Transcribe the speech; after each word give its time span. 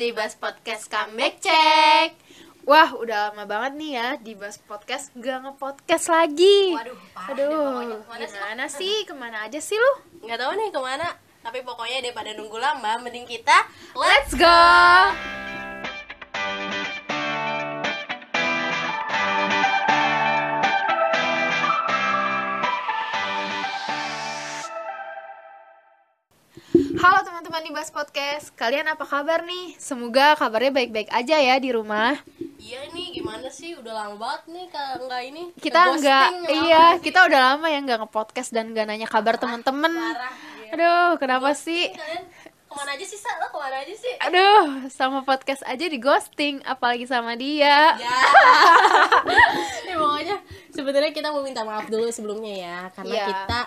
di 0.00 0.16
Bas 0.16 0.32
Podcast 0.32 0.88
Comeback 0.88 1.44
Check. 1.44 2.16
Wah, 2.64 2.96
udah 2.96 3.36
lama 3.36 3.44
banget 3.44 3.72
nih 3.76 3.90
ya 4.00 4.08
di 4.16 4.32
Bas 4.32 4.56
Podcast 4.56 5.12
gak 5.12 5.44
nge-podcast 5.44 6.08
lagi. 6.08 6.72
Waduh, 6.72 6.96
parah 7.12 7.36
deh 7.36 7.44
Aduh, 7.44 7.60
pokoknya. 7.68 7.96
Ke 8.00 8.40
mana 8.40 8.64
sih? 8.72 8.94
Ke 9.04 9.12
mana 9.12 9.36
aja 9.44 9.60
sih 9.60 9.76
lu? 9.76 9.92
Nggak 10.24 10.40
tahu 10.40 10.52
nih 10.56 10.68
ke 10.72 10.80
mana. 10.80 11.08
Tapi 11.44 11.60
pokoknya 11.60 12.00
daripada 12.00 12.32
nunggu 12.32 12.56
lama, 12.56 12.96
mending 13.04 13.28
kita 13.28 13.68
Let's 13.92 14.32
go! 14.32 15.49
Halo 27.00 27.24
teman-teman 27.24 27.64
di 27.64 27.72
Bas 27.72 27.88
Podcast, 27.88 28.52
kalian 28.60 28.84
apa 28.84 29.08
kabar 29.08 29.40
nih? 29.48 29.72
Semoga 29.80 30.36
kabarnya 30.36 30.68
baik-baik 30.68 31.08
aja 31.08 31.40
ya 31.40 31.56
di 31.56 31.72
rumah. 31.72 32.12
Iya 32.60 32.92
nih, 32.92 33.16
gimana 33.16 33.48
sih? 33.48 33.72
Udah 33.72 34.04
lama 34.04 34.20
banget 34.20 34.42
nih 34.52 34.66
kalau 34.68 35.08
nggak 35.08 35.22
ini. 35.32 35.42
Kita 35.56 35.96
nggak, 35.96 36.26
lama 36.28 36.52
iya, 36.60 36.84
sih. 37.00 37.08
kita 37.08 37.24
udah 37.24 37.40
lama 37.40 37.72
ya 37.72 37.80
nggak 37.80 37.98
nge-podcast 38.04 38.52
dan 38.52 38.76
nggak 38.76 38.84
nanya 38.84 39.08
kabar 39.08 39.40
teman-teman. 39.40 39.96
Iya. 39.96 40.76
Aduh, 40.76 41.16
kenapa 41.16 41.56
sih? 41.56 41.88
Kalian 41.88 42.24
ke 42.68 42.72
mana 42.76 42.90
aja 42.92 43.04
sih, 43.08 43.16
Sa? 43.16 43.32
Lo 43.40 43.48
ke 43.48 43.56
mana 43.56 43.76
aja 43.80 43.94
sih? 43.96 44.14
Aduh, 44.20 44.64
sama 44.92 45.24
podcast 45.24 45.64
aja 45.64 45.88
di 45.88 45.96
ghosting, 45.96 46.60
apalagi 46.68 47.08
sama 47.08 47.32
dia. 47.32 47.96
Ya. 47.96 48.18
ya 49.88 49.96
pokoknya 49.96 50.36
sebenarnya 50.68 51.16
kita 51.16 51.32
mau 51.32 51.40
minta 51.40 51.64
maaf 51.64 51.88
dulu 51.88 52.12
sebelumnya 52.12 52.54
ya, 52.60 52.78
karena 52.92 53.14
Iya. 53.16 53.26
kita 53.32 53.60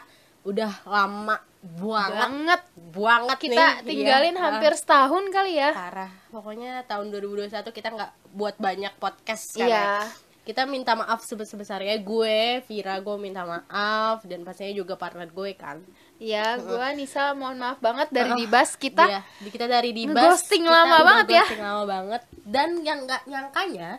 udah 0.45 0.71
lama 0.85 1.41
banget 1.63 2.11
Banget. 2.13 2.61
banget 2.91 3.37
Kita 3.39 3.55
nih. 3.55 3.85
tinggalin 3.85 4.35
Iya. 4.35 4.41
hampir 4.41 4.71
setahun 4.73 5.23
kali 5.29 5.53
ya. 5.55 5.71
parah 5.71 6.11
pokoknya 6.27 6.83
tahun 6.83 7.07
2021 7.09 7.49
kita 7.71 7.89
nggak 7.89 8.11
buat 8.31 8.55
banyak 8.57 8.93
podcast 8.97 9.55
kan 9.55 9.63
Iya. 9.63 9.79
ya. 9.79 10.03
kita 10.43 10.65
minta 10.65 10.91
maaf 10.91 11.23
sebesar-besarnya 11.23 11.95
gue 11.97 12.37
Vira 12.61 12.99
gue 12.99 13.15
minta 13.15 13.41
maaf 13.41 14.21
dan 14.23 14.43
pastinya 14.43 14.75
juga 14.75 14.93
partner 14.93 15.27
gue 15.27 15.51
kan 15.53 15.79
Iya, 16.15 16.55
gua 16.57 16.91
Nisa 16.95 17.31
mohon 17.31 17.57
maaf 17.57 17.79
banget 17.79 18.07
dari 18.09 18.31
Dibas 18.37 18.75
kita. 18.75 19.03
Iya, 19.03 19.21
kita 19.41 19.65
dari 19.65 19.91
Dibas 19.91 20.15
Ngeghosting 20.15 20.63
kita 20.63 20.71
lama 20.73 20.97
banget 21.01 21.27
ya. 21.29 21.43
ghosting 21.43 21.59
lama 21.61 21.83
banget 21.85 22.21
dan 22.43 22.69
yang 22.79 22.99
nggak 23.03 23.23
nyangkanya 23.25 23.89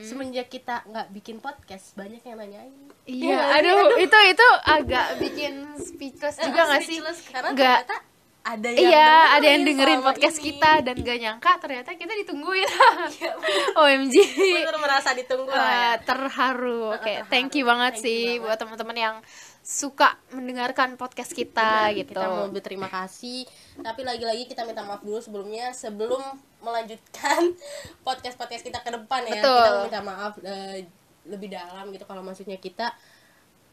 semenjak 0.00 0.46
kita 0.46 0.82
nggak 0.84 1.10
bikin 1.10 1.36
podcast 1.36 1.92
banyak 1.92 2.20
yang 2.20 2.36
nanyain 2.36 2.72
Iya, 3.02 3.34
nggak 3.34 3.42
sih? 3.42 3.56
aduh, 3.58 3.80
itu 3.98 4.18
itu 4.28 4.48
agak 4.64 5.06
bikin 5.18 5.52
speechless 5.76 6.38
juga 6.38 6.60
Eh, 6.60 6.68
gak 6.68 6.80
sih? 6.80 6.98
Nggak, 7.02 7.78
ternyata 7.82 7.96
ada 8.42 8.68
yang 8.68 8.78
iya, 8.84 9.10
ada 9.32 9.46
yang 9.48 9.62
dengerin 9.64 10.00
podcast 10.00 10.36
ini. 10.36 10.46
kita 10.48 10.72
dan 10.80 10.96
gak 10.96 11.14
nyangka 11.16 11.52
ternyata 11.58 11.90
kita 11.94 12.12
ditungguin. 12.16 12.66
Iya, 13.12 13.32
OMG. 13.72 14.14
bener 14.60 14.78
merasa 14.78 15.10
ditunggu 15.12 15.46
ya 15.46 15.58
Wah, 15.58 15.94
terharu. 16.00 16.90
Oke, 16.92 17.02
terharu. 17.12 17.26
thank 17.28 17.50
you 17.52 17.62
banget 17.64 17.92
Thank 17.92 18.02
you 18.02 18.06
sih 18.08 18.20
banget. 18.32 18.42
buat 18.44 18.56
teman-teman 18.56 18.96
yang 18.96 19.14
suka 19.62 20.18
mendengarkan 20.34 20.98
podcast 20.98 21.30
kita 21.30 21.94
Benar, 21.94 21.98
gitu. 22.02 22.18
Kita 22.18 22.26
mau 22.26 22.50
berterima 22.50 22.90
kasih, 22.90 23.46
tapi 23.78 24.02
lagi-lagi 24.02 24.50
kita 24.50 24.66
minta 24.66 24.82
maaf 24.82 25.06
dulu 25.06 25.22
sebelumnya 25.22 25.70
sebelum 25.70 26.18
melanjutkan 26.58 27.54
podcast-podcast 28.06 28.66
kita 28.66 28.82
ke 28.82 28.90
depan 28.90 29.22
ya. 29.30 29.38
Betul. 29.38 29.62
Kita 29.62 29.82
minta 29.86 30.02
maaf 30.02 30.32
eh, 30.42 30.84
lebih 31.30 31.54
dalam 31.54 31.94
gitu 31.94 32.02
kalau 32.02 32.26
maksudnya 32.26 32.58
kita 32.58 32.90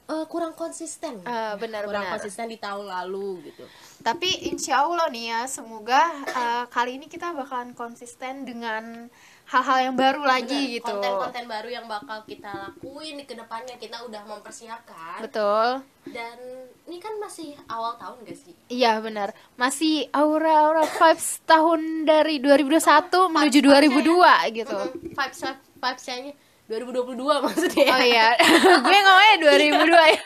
eh, 0.10 0.26
kurang 0.26 0.58
konsisten. 0.58 1.22
Eh, 1.22 1.54
benar, 1.62 1.86
kurang 1.86 2.10
benar. 2.10 2.14
konsisten 2.18 2.50
di 2.50 2.58
tahun 2.58 2.90
lalu 2.90 3.54
gitu. 3.54 3.64
Tapi 4.02 4.50
insya 4.50 4.82
Allah 4.82 5.06
nih 5.14 5.26
ya, 5.30 5.42
semoga 5.46 6.02
eh, 6.26 6.66
kali 6.74 6.98
ini 6.98 7.06
kita 7.06 7.32
bakalan 7.32 7.78
konsisten 7.78 8.44
dengan 8.44 9.08
hal-hal 9.50 9.90
yang 9.90 9.96
baru 9.98 10.22
lagi 10.22 10.54
Benar, 10.54 10.76
gitu. 10.78 10.94
Konten-konten 10.94 11.46
baru 11.50 11.70
yang 11.74 11.86
bakal 11.90 12.22
kita 12.30 12.70
lakuin 12.70 13.18
di 13.18 13.26
ke 13.26 13.34
depannya 13.34 13.76
kita 13.82 14.06
udah 14.06 14.22
mempersiapkan. 14.30 15.26
Betul. 15.26 15.82
Dan 16.06 16.38
ini 16.86 16.98
kan 17.02 17.18
masih 17.18 17.58
awal 17.66 17.98
tahun 17.98 18.26
gak 18.26 18.38
sih? 18.38 18.54
Iya 18.70 19.02
benar. 19.02 19.34
Masih 19.58 20.06
aura-aura 20.14 20.86
vibes 20.86 21.42
tahun 21.50 22.06
dari 22.06 22.38
2021 22.42 23.34
menuju 23.34 23.60
2002 23.62 24.58
gitu. 24.58 24.80
Mm-mm, 24.80 25.18
vibes 25.18 25.42
vibes-nya 25.82 26.34
2022 26.70 27.18
maksudnya. 27.42 27.86
Oh 27.90 28.00
iya, 28.00 28.28
gue 28.86 28.98
ngomongnya 29.00 29.36
2002 29.42 29.90
ya. 29.90 30.22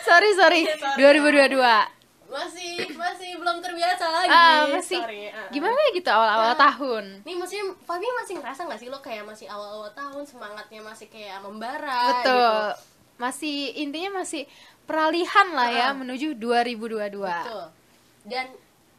sorry 0.00 0.30
sorry, 0.32 0.60
Iya, 0.62 0.74
sorry. 0.78 1.02
2022. 1.50 1.58
masih 2.26 2.70
masih 2.92 3.30
belum 3.38 3.58
terbiasa 3.58 4.06
lagi 4.08 4.26
Ah 4.28 4.66
masih 4.68 4.98
Sorry, 4.98 5.30
ah. 5.30 5.46
gimana 5.50 5.78
gitu 5.92 6.08
awal-awal 6.08 6.50
Ah. 6.50 6.58
tahun. 6.60 7.22
nih 7.22 7.30
maksudnya 7.32 7.66
Fabi 7.80 8.06
masih 8.12 8.34
ngerasa 8.36 8.60
nggak 8.64 8.80
sih 8.80 8.88
lo 8.88 8.98
kayak 8.98 9.22
masih 9.22 9.46
awal-awal 9.46 9.86
tahun 9.92 10.22
semangatnya 10.24 10.80
masih 10.80 11.06
kayak 11.08 11.38
membara 11.40 11.94
Betul. 12.12 12.26
gitu. 12.26 12.42
Masih 13.14 13.56
intinya 13.78 14.18
masih 14.20 14.50
peralihan 14.82 15.46
lah 15.52 15.68
ya 15.68 15.86
Ah. 15.86 15.92
menuju 15.92 16.34
2022. 16.34 17.22
betul 17.22 17.64
dan 18.24 18.46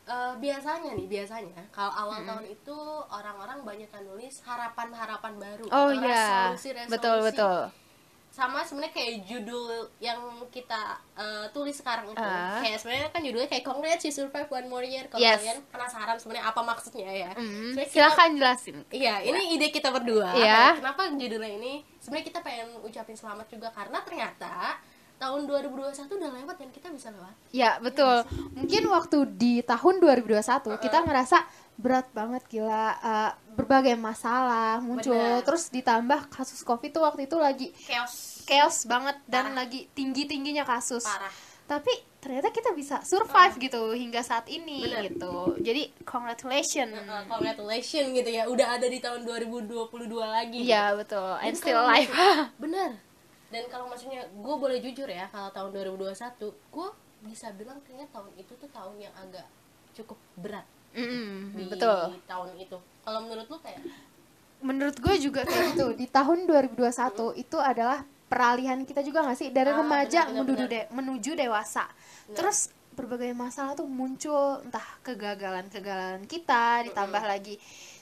eh, 0.06 0.34
biasanya 0.36 0.94
nih 0.94 1.08
biasanya 1.08 1.62
kalau 1.70 1.90
awal 1.92 2.22
tahun 2.22 2.46
itu 2.48 2.78
orang-orang 3.08 3.60
banyak 3.62 3.88
yang 3.88 4.06
nulis 4.06 4.42
harapan-harapan 4.42 5.34
baru 5.36 5.66
Oh 5.68 5.90
atau 5.90 5.98
iya, 6.00 6.26
resolusi-resolusi. 6.48 6.92
betul 6.92 7.18
betul. 7.22 7.60
sama 8.28 8.60
sebenarnya 8.60 8.92
kayak 8.94 9.14
judul 9.24 9.64
yang 9.98 10.20
kita 10.50 10.76
eh, 11.16 11.48
tulis 11.50 11.72
sekarang 11.74 12.04
itu 12.06 12.20
Ah. 12.20 12.60
kayak 12.60 12.78
sebenarnya 12.78 13.08
kan 13.10 13.24
judulnya 13.24 13.48
kayak 13.48 13.64
congrats 13.64 14.04
you 14.04 14.12
survive 14.12 14.46
one 14.50 14.68
more 14.68 14.84
year 14.84 15.08
kalau 15.08 15.24
Yes. 15.24 15.40
kalian 15.40 15.64
penasaran 15.66 16.18
sebenarnya 16.18 16.46
apa 16.46 16.60
maksudnya 16.62 17.08
ya 17.08 17.32
Mm, 17.34 17.72
kita- 17.74 17.88
silakan 17.90 18.30
jelasin. 18.36 18.78
Iya, 18.92 19.24
ini 19.24 19.56
ide 19.56 19.72
kita 19.72 19.88
berdua. 19.88 20.36
Iya. 20.36 20.76
Kenapa 20.76 21.08
judulnya 21.10 21.48
ini? 21.56 21.74
Sebenarnya 21.98 22.28
kita 22.28 22.40
pengen 22.42 22.76
ucapin 22.82 23.16
selamat 23.16 23.48
juga 23.48 23.72
karena 23.72 24.04
ternyata 24.04 24.84
tahun 25.36 25.68
2021 25.68 26.16
udah 26.16 26.32
lewat 26.32 26.56
dan 26.56 26.70
kita 26.72 26.88
bisa 26.96 27.12
lewat. 27.12 27.36
Ya 27.52 27.76
betul. 27.84 28.24
Mungkin 28.56 28.84
waktu 28.88 29.18
di 29.36 29.54
tahun 29.60 30.00
2021 30.00 30.80
kita 30.80 31.04
ngerasa 31.04 31.38
berat 31.76 32.08
banget 32.16 32.40
gila 32.48 32.96
eh, 32.96 33.32
berbagai 33.52 34.00
masalah 34.00 34.80
muncul 34.80 35.12
Bener. 35.12 35.44
terus 35.44 35.68
ditambah 35.68 36.32
kasus 36.32 36.64
covid 36.64 36.88
tuh 36.88 37.04
waktu 37.04 37.28
itu 37.28 37.36
lagi 37.36 37.68
Chaos 37.76 38.48
chaos 38.48 38.88
banget 38.88 39.20
dan 39.28 39.52
Parah. 39.52 39.68
lagi 39.68 39.92
tinggi 39.92 40.24
tingginya 40.24 40.64
kasus. 40.64 41.04
parah. 41.04 41.28
Tapi 41.66 41.92
ternyata 42.24 42.54
kita 42.54 42.72
bisa 42.72 43.02
survive 43.04 43.60
gitu 43.60 43.92
hingga 43.92 44.24
saat 44.24 44.48
ini 44.48 44.88
Bener. 44.88 45.12
gitu. 45.12 45.60
Jadi 45.60 45.92
congratulations. 46.08 46.96
Uh, 46.96 47.26
congratulations 47.28 48.08
gitu 48.14 48.30
ya, 48.30 48.48
udah 48.48 48.80
ada 48.80 48.88
di 48.88 49.04
tahun 49.04 49.28
2022 49.28 50.08
lagi. 50.16 50.64
Iya 50.64 50.96
betul. 50.96 51.26
Dan 51.26 51.44
And 51.44 51.56
still 51.60 51.76
kalau 51.76 51.92
alive. 51.92 52.12
Bener. 52.64 52.90
Dan 53.48 53.64
kalau 53.70 53.86
maksudnya 53.86 54.26
gue 54.26 54.56
boleh 54.58 54.82
jujur 54.82 55.06
ya, 55.06 55.30
kalau 55.30 55.50
tahun 55.50 55.70
2021 55.72 56.12
gue 56.50 56.88
bisa 57.24 57.50
bilang 57.54 57.80
kayaknya 57.82 58.08
tahun 58.10 58.30
itu 58.36 58.54
tuh 58.56 58.70
tahun 58.70 58.96
yang 59.00 59.14
agak 59.16 59.46
cukup 59.94 60.18
berat 60.36 60.66
Mm-mm, 60.92 61.54
di 61.54 61.64
betul. 61.66 62.16
tahun 62.24 62.50
itu. 62.56 62.78
Kalau 63.02 63.20
menurut 63.22 63.48
lu 63.48 63.58
kayak? 63.60 63.82
Menurut 64.62 64.98
gue 64.98 65.16
juga 65.20 65.42
kayak 65.44 65.74
gitu. 65.74 65.86
Di 65.94 66.08
tahun 66.08 66.48
2021 66.48 67.36
itu 67.36 67.58
adalah 67.58 68.02
peralihan 68.26 68.82
kita 68.82 69.06
juga 69.06 69.22
nggak 69.22 69.38
sih? 69.38 69.50
Dari 69.54 69.70
Ah, 69.70 69.78
remaja 69.80 70.26
benar, 70.26 70.32
benar, 70.32 70.40
menuju 70.42 70.64
benar. 70.66 70.74
de- 70.74 70.90
menuju 70.92 71.32
dewasa. 71.36 71.86
Terus 72.32 72.58
berbagai 72.96 73.32
masalah 73.32 73.76
tuh 73.76 73.86
muncul 73.86 74.64
entah 74.64 74.88
kegagalan-kegagalan 75.04 76.24
kita 76.26 76.88
ditambah 76.88 77.24
lagi 77.24 77.60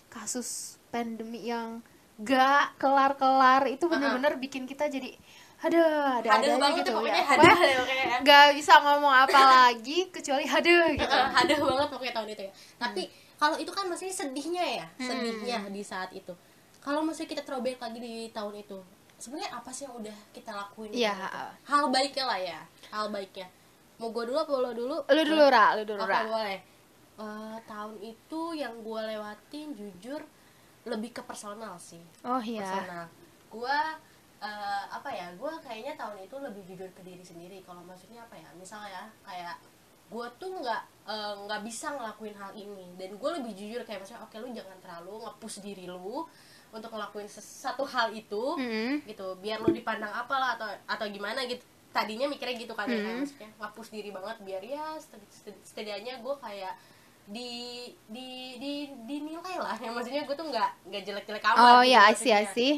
kasus 0.08 0.78
pandemi 0.88 1.50
yang 1.50 1.82
gak 2.22 2.78
kelar-kelar. 2.78 3.66
Itu 3.68 3.90
bener-bener 3.90 4.38
bikin 4.38 4.70
kita 4.70 4.86
jadi 4.86 5.18
ada 5.64 5.84
ada 6.20 6.28
haduh 6.30 6.50
ada 6.52 6.60
banget 6.60 6.78
gitu 6.78 6.90
ya, 6.90 6.96
pokoknya 7.00 7.16
ya. 7.16 7.26
haduh 7.26 7.48
Pokoknya 7.48 7.64
deh 7.64 7.76
pokoknya 7.80 8.06
ya. 8.06 8.18
gak 8.22 8.46
bisa 8.54 8.74
ngomong 8.78 9.14
apa 9.16 9.40
lagi 9.40 9.98
kecuali 10.12 10.44
haduh 10.44 10.84
gitu. 10.94 11.18
haduh 11.32 11.58
banget 11.64 11.88
pokoknya 11.88 12.14
tahun 12.14 12.30
itu 12.30 12.44
ya. 12.44 12.54
Tapi 12.78 13.04
kalau 13.34 13.56
itu 13.56 13.72
kan 13.72 13.86
maksudnya 13.88 14.12
sedihnya 14.14 14.64
ya 14.78 14.86
sedihnya 14.98 15.58
di 15.68 15.82
saat 15.82 16.12
itu. 16.12 16.34
Kalau 16.78 17.00
maksudnya 17.00 17.32
kita 17.32 17.44
throwback 17.44 17.80
lagi 17.80 17.98
di 17.98 18.14
tahun 18.30 18.60
itu 18.60 18.76
sebenarnya 19.16 19.56
apa 19.56 19.72
sih 19.72 19.88
yang 19.88 19.96
udah 19.96 20.18
kita 20.36 20.52
lakuin 20.52 20.92
Iya. 20.92 21.16
hal 21.64 21.88
baiknya 21.88 22.26
lah 22.28 22.40
ya 22.40 22.60
hal 22.92 23.08
baiknya. 23.08 23.48
Mau 23.96 24.12
gue 24.12 24.24
dulu 24.28 24.36
apa 24.36 24.52
lo 24.52 24.72
dulu? 24.76 24.98
Lu 25.00 25.22
dulu 25.24 25.44
ra 25.48 25.80
lu 25.80 25.88
dulu 25.88 26.04
ra. 26.04 26.28
boleh? 26.28 26.60
Eh, 27.14 27.58
tahun 27.64 27.96
itu 28.02 28.42
yang 28.52 28.74
gue 28.84 29.02
lewatin 29.06 29.72
jujur 29.72 30.20
lebih 30.84 31.16
ke 31.16 31.22
personal 31.24 31.80
sih. 31.80 32.04
Oh 32.28 32.42
iya. 32.44 32.68
Personal. 32.68 33.06
Gue 33.48 33.80
eh, 34.44 34.84
apa 34.92 35.10
ya 35.10 35.32
gue 35.34 35.52
kayaknya 35.64 35.94
tahun 35.96 36.18
itu 36.22 36.36
lebih 36.38 36.64
jujur 36.68 36.90
ke 36.92 37.02
diri 37.02 37.24
sendiri 37.24 37.58
kalau 37.64 37.80
maksudnya 37.82 38.22
apa 38.22 38.36
ya 38.36 38.50
misalnya 38.60 39.08
kayak 39.24 39.56
gue 40.12 40.28
tuh 40.38 40.52
nggak 40.60 40.82
eh, 41.08 41.34
nggak 41.48 41.62
bisa 41.64 41.88
ngelakuin 41.96 42.36
hal 42.36 42.52
ini 42.54 42.92
dan 43.00 43.16
gue 43.16 43.30
lebih 43.40 43.54
jujur 43.56 43.82
kayak 43.88 44.04
maksudnya 44.04 44.22
oke 44.22 44.36
lu 44.38 44.52
jangan 44.52 44.78
terlalu 44.84 45.14
ngepush 45.24 45.58
diri 45.64 45.88
lu 45.88 46.28
untuk 46.74 46.90
ngelakuin 46.92 47.30
satu 47.30 47.86
hal 47.86 48.10
itu 48.12 48.44
Mm-mm. 48.60 49.06
gitu 49.06 49.38
biar 49.40 49.62
lu 49.62 49.70
dipandang 49.72 50.10
apalah 50.12 50.58
atau 50.58 50.68
atau 50.90 51.06
gimana 51.08 51.46
gitu 51.46 51.62
tadinya 51.94 52.26
mikirnya 52.26 52.58
gitu 52.58 52.74
kan 52.74 52.90
ya, 52.90 52.98
kayak 52.98 53.06
Hmm. 53.06 53.22
maksudnya 53.22 53.50
ngapus 53.62 53.88
diri 53.94 54.10
banget 54.10 54.38
biar 54.42 54.62
ya 54.66 54.86
seti- 54.98 55.30
seti- 55.30 55.62
setidaknya 55.64 56.18
gue 56.20 56.36
kayak 56.42 56.74
di 57.24 57.52
di 58.10 58.58
di 58.60 58.74
dinilai 59.06 59.56
lah 59.62 59.78
ya 59.78 59.88
maksudnya 59.96 60.26
gue 60.26 60.36
tuh 60.36 60.48
nggak 60.50 60.70
nggak 60.90 61.02
jelek-jelek 61.06 61.46
amat 61.46 61.62
oh 61.62 61.82
gitu 61.86 61.94
ya 61.94 62.02
maksudnya. 62.42 62.54
see 62.58 62.74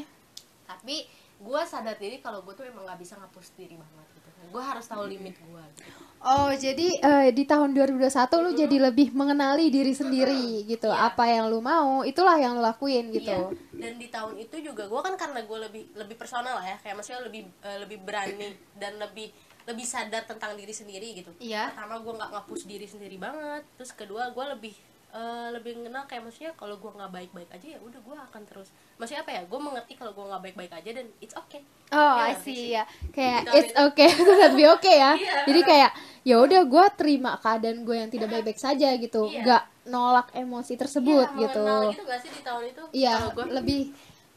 tapi 0.68 0.96
gue 1.36 1.62
sadar 1.68 1.98
diri 1.98 2.20
kalau 2.20 2.42
gue 2.42 2.54
tuh 2.54 2.64
emang 2.64 2.88
nggak 2.88 3.00
bisa 3.00 3.20
ngapus 3.20 3.56
diri 3.56 3.76
banget 3.76 4.08
gitu 4.16 4.30
gue 4.46 4.64
harus 4.64 4.86
tahu 4.86 5.04
limit 5.10 5.36
gue 5.36 5.64
gitu. 5.82 6.00
Oh, 6.26 6.50
jadi 6.50 6.88
eh, 7.06 7.30
di 7.36 7.46
tahun 7.46 7.78
2021 7.78 8.08
lu 8.42 8.52
jadi 8.58 8.78
lebih 8.90 9.14
mengenali 9.14 9.70
diri 9.70 9.94
sendiri 9.94 10.66
gitu. 10.66 10.90
Iya. 10.90 11.14
Apa 11.14 11.30
yang 11.30 11.54
lu 11.54 11.62
mau, 11.62 12.02
itulah 12.02 12.34
yang 12.40 12.58
lu 12.58 12.66
lakuin 12.66 13.14
gitu. 13.14 13.30
Iya. 13.30 13.54
dan 13.76 13.94
di 14.00 14.08
tahun 14.10 14.34
itu 14.40 14.56
juga 14.64 14.88
gue 14.88 15.02
kan 15.06 15.14
karena 15.20 15.44
gue 15.46 15.60
lebih 15.70 15.84
lebih 15.94 16.16
personal 16.18 16.58
lah 16.58 16.66
ya 16.66 16.78
kayak 16.82 16.96
maksudnya 16.98 17.22
lebih 17.28 17.42
eh, 17.62 17.78
lebih 17.84 17.98
berani 18.02 18.56
dan 18.80 18.96
lebih 18.98 19.30
lebih 19.66 19.86
sadar 19.86 20.24
tentang 20.26 20.56
diri 20.56 20.72
sendiri 20.72 21.14
gitu 21.20 21.30
Iya. 21.38 21.74
pertama 21.76 22.00
gue 22.00 22.14
nggak 22.16 22.32
ngapus 22.34 22.62
diri 22.66 22.88
sendiri 22.88 23.18
banget 23.20 23.62
terus 23.76 23.92
kedua 23.92 24.32
gue 24.32 24.46
lebih 24.56 24.74
eh, 25.16 25.48
lebih 25.50 25.80
mengenal 25.80 26.04
kayak 26.04 26.22
maksudnya 26.22 26.52
kalau 26.54 26.76
gue 26.76 26.92
nggak 26.92 27.08
baik-baik 27.08 27.48
aja 27.48 27.68
ya 27.72 27.80
udah 27.80 27.98
gue 27.98 28.16
akan 28.22 28.42
terus 28.44 28.68
maksudnya 28.96 29.24
apa 29.24 29.32
ya 29.32 29.42
gue 29.48 29.60
mengerti 29.60 29.94
kalau 29.96 30.12
gue 30.12 30.26
nggak 30.28 30.44
baik-baik 30.44 30.74
aja 30.76 30.90
dan 30.92 31.08
it's 31.18 31.32
okay 31.34 31.64
Oh, 31.88 32.18
Iya 32.18 32.18
I 32.18 32.32
nggak 32.34 32.42
see 32.42 32.74
ya. 32.74 32.84
Kayak 33.14 33.40
Gitu, 33.46 33.52
it's 33.56 33.74
okay 33.78 34.10
not 34.42 34.54
be 34.54 34.66
okay 34.68 34.96
ya. 34.98 35.14
Iya. 35.14 35.34
Jadi 35.46 35.62
kayak 35.64 35.92
ya 36.26 36.36
udah 36.42 36.62
gue 36.66 36.86
terima 36.98 37.32
keadaan 37.38 37.86
gue 37.86 37.96
yang 37.96 38.10
tidak 38.10 38.28
baik-baik 38.28 38.58
saja 38.58 38.90
gitu. 38.98 39.30
Iya. 39.30 39.42
Nggak 39.46 39.64
nolak 39.86 40.28
emosi 40.34 40.74
tersebut 40.76 41.28
Iya, 41.32 41.42
gitu. 41.46 41.66
gitu 41.94 42.04
gak 42.04 42.20
sih 42.20 42.32
di 42.34 42.42
tahun 42.42 42.64
itu 42.66 42.82
Iya, 42.90 43.14
kalau 43.16 43.32
gue 43.32 43.46
lebih 43.54 43.82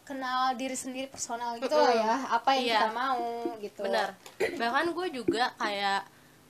kenal 0.04 0.40
diri 0.54 0.76
sendiri 0.76 1.08
personal 1.08 1.56
gitu 1.56 1.72
lah 1.72 1.90
ya. 1.90 2.14
Apa 2.30 2.50
yang 2.54 2.64
Iya. 2.68 2.78
kita 2.78 2.90
mau 2.92 3.24
gitu. 3.58 3.80
benar 3.82 4.08
bahkan 4.54 4.86
gue 4.88 5.06
juga 5.10 5.44
kayak 5.56 6.00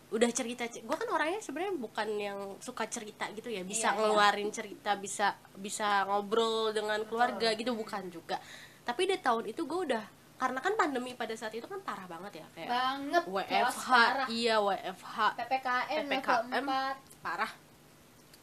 udah 0.09 0.31
cerita 0.31 0.65
gue 0.65 0.97
kan 0.97 1.05
orangnya 1.07 1.37
sebenarnya 1.39 1.75
bukan 1.77 2.09
yang 2.15 2.39
suka 2.59 2.89
cerita 2.89 3.29
gitu 3.31 3.49
ya 3.49 3.61
bisa 3.61 3.89
Iya, 3.89 3.93
iya. 3.93 3.99
ngeluarin 3.99 4.49
cerita 4.49 4.97
bisa 4.97 5.27
bisa 5.55 6.05
ngobrol 6.05 6.73
dengan 6.73 7.05
keluarga 7.05 7.53
gitu 7.53 7.73
bukan 7.73 8.09
juga 8.09 8.41
tapi 8.83 9.05
di 9.05 9.17
tahun 9.17 9.45
itu 9.47 9.63
gue 9.63 9.81
udah 9.87 10.05
karena 10.35 10.59
kan 10.59 10.73
pandemi 10.75 11.13
pada 11.13 11.35
saat 11.35 11.53
itu 11.53 11.67
kan 11.67 11.83
parah 11.83 12.07
banget 12.07 12.41
ya 12.41 12.47
kayak 12.55 12.69
Banget. 12.71 13.23
WFH 13.27 13.85
parah. 13.85 14.27
iya 14.31 14.57
WFH 14.57 15.17
PPKM, 15.37 16.05
PPKM 16.09 16.67
parah 17.21 17.53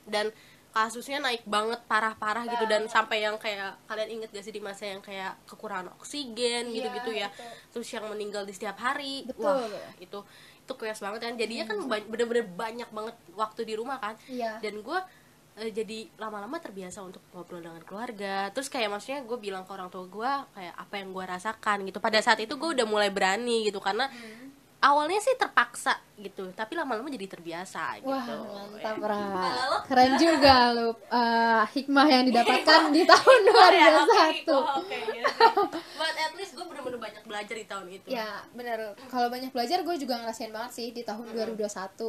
dan 0.05 0.29
kasusnya 0.69 1.23
naik 1.23 1.47
banget 1.47 1.79
parah-parah 1.87 2.43
gitu 2.45 2.67
dan 2.67 2.83
sampai 2.85 3.23
yang 3.23 3.39
kayak 3.39 3.79
kalian 3.87 4.19
inget 4.19 4.29
gak 4.29 4.43
sih 4.43 4.51
di 4.51 4.59
masa 4.59 4.83
yang 4.85 4.99
kayak 4.99 5.39
kekurangan 5.47 5.87
oksigen 5.95 6.67
Iya, 6.67 6.75
gitu-gitu 6.77 7.11
ya 7.15 7.31
itu. 7.31 7.43
terus 7.71 7.87
yang 7.89 8.05
meninggal 8.05 8.43
di 8.43 8.51
setiap 8.51 8.75
hari 8.77 9.23
Betul. 9.23 9.55
wah 9.65 9.65
itu 9.97 10.19
itu 10.65 10.73
chaos 10.75 10.97
banget 10.99 11.19
kan. 11.21 11.33
Jadinya 11.35 11.63
kan 11.63 11.77
ba- 11.85 12.01
bener-bener 12.03 12.43
banyak 12.43 12.89
banget 12.89 13.15
waktu 13.33 13.61
di 13.63 13.73
rumah 13.73 13.97
kan. 13.99 14.17
Iya. 14.25 14.57
dan 14.59 14.81
gue 14.81 14.99
eh, 15.55 15.71
jadi 15.71 16.11
lama-lama 16.17 16.57
terbiasa 16.57 16.99
untuk 16.99 17.23
ngobrol 17.31 17.61
dengan 17.61 17.79
keluarga. 17.79 18.49
Terus 18.49 18.67
kayak 18.67 18.89
maksudnya 18.89 19.21
gue 19.21 19.37
bilang 19.37 19.63
ke 19.63 19.71
orang 19.71 19.87
tua 19.87 20.03
gue 20.03 20.31
kayak 20.51 20.75
apa 20.75 20.93
yang 20.97 21.09
gue 21.09 21.23
rasakan 21.23 21.77
gitu. 21.85 21.97
Pada 21.99 22.19
saat 22.19 22.39
itu 22.39 22.53
gue 22.53 22.69
udah 22.73 22.83
mulai 22.83 23.07
berani 23.07 23.63
gitu 23.63 23.79
karena 23.79 24.09
Hmm. 24.09 24.44
Awalnya 24.79 25.17
sih 25.17 25.33
terpaksa 25.33 25.95
gitu 26.15 26.47
tapi 26.51 26.73
lama-lama 26.73 27.07
jadi 27.07 27.27
terbiasa 27.27 27.99
gitu 27.99 28.07
Wah, 28.07 28.23
mantap, 28.71 28.95
Ra. 28.97 29.19
Lo? 29.67 29.77
Keren 29.83 30.11
juga 30.15 30.55
lu 30.71 30.89
eh, 30.95 31.63
hikmah 31.73 32.07
yang 32.07 32.23
didapatkan 32.23 32.81
di 32.89 33.03
tahun 33.11 33.39
Oh, 33.45 33.69
ya, 33.69 33.87
oke, 33.97 34.15
2021. 34.45 34.47
oh, 34.47 34.63
oke, 34.79 34.95
iya 35.11 35.27
sih. 35.27 35.51
but 35.95 36.15
at 36.15 36.31
least 36.33 36.53
gue 36.53 36.63
bener-bener 36.63 36.95
banyak 36.97 37.23
belajar 37.25 37.51
di 37.53 37.65
tahun 37.65 37.85
itu 37.89 38.07
Ya, 38.07 38.47
bener. 38.51 38.95
Kalau 39.05 39.27
banyak 39.27 39.51
belajar 39.51 39.81
gue 39.81 39.95
juga 39.97 40.15
ngerasain 40.17 40.49
banget 40.49 40.71
sih 40.71 40.87
di 40.89 41.01
tahun 41.01 41.27
2021 41.29 41.67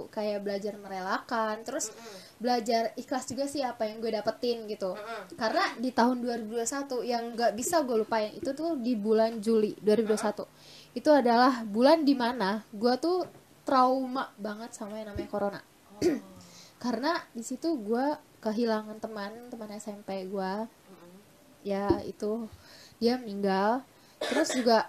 kayak 0.08 0.38
belajar 0.40 0.74
merelakan, 0.76 1.54
terus 1.62 1.90
belajar 2.36 2.94
ikhlas 2.94 3.26
juga 3.26 3.44
sih 3.44 3.60
apa 3.60 3.84
yang 3.84 3.98
gue 3.98 4.12
dapetin 4.12 4.66
gitu. 4.66 4.94
Karena 5.34 5.74
di 5.74 5.90
tahun 5.90 6.20
2021 6.20 6.62
yang 7.02 7.34
nggak 7.34 7.52
bisa 7.54 7.82
gue 7.82 7.96
lupain 7.96 8.30
itu 8.30 8.52
tuh 8.52 8.76
di 8.76 8.94
bulan 8.94 9.40
Juli 9.40 9.74
2021. 9.80 10.46
Itu 10.96 11.12
adalah 11.12 11.60
bulan 11.68 12.08
di 12.08 12.16
mana 12.16 12.64
gue 12.72 12.94
tuh 12.96 13.28
trauma 13.68 14.32
banget 14.40 14.72
sama 14.72 14.96
yang 14.96 15.12
namanya 15.12 15.28
corona. 15.28 15.60
Karena 16.82 17.20
di 17.36 17.44
situ 17.44 17.76
gue 17.76 18.16
kehilangan 18.40 18.96
teman, 18.96 19.52
teman 19.52 19.70
SMP 19.76 20.24
gue. 20.24 20.52
Ya, 21.66 22.00
itu 22.06 22.48
dia 22.96 23.20
meninggal. 23.20 23.84
Terus 24.22 24.56
juga 24.56 24.88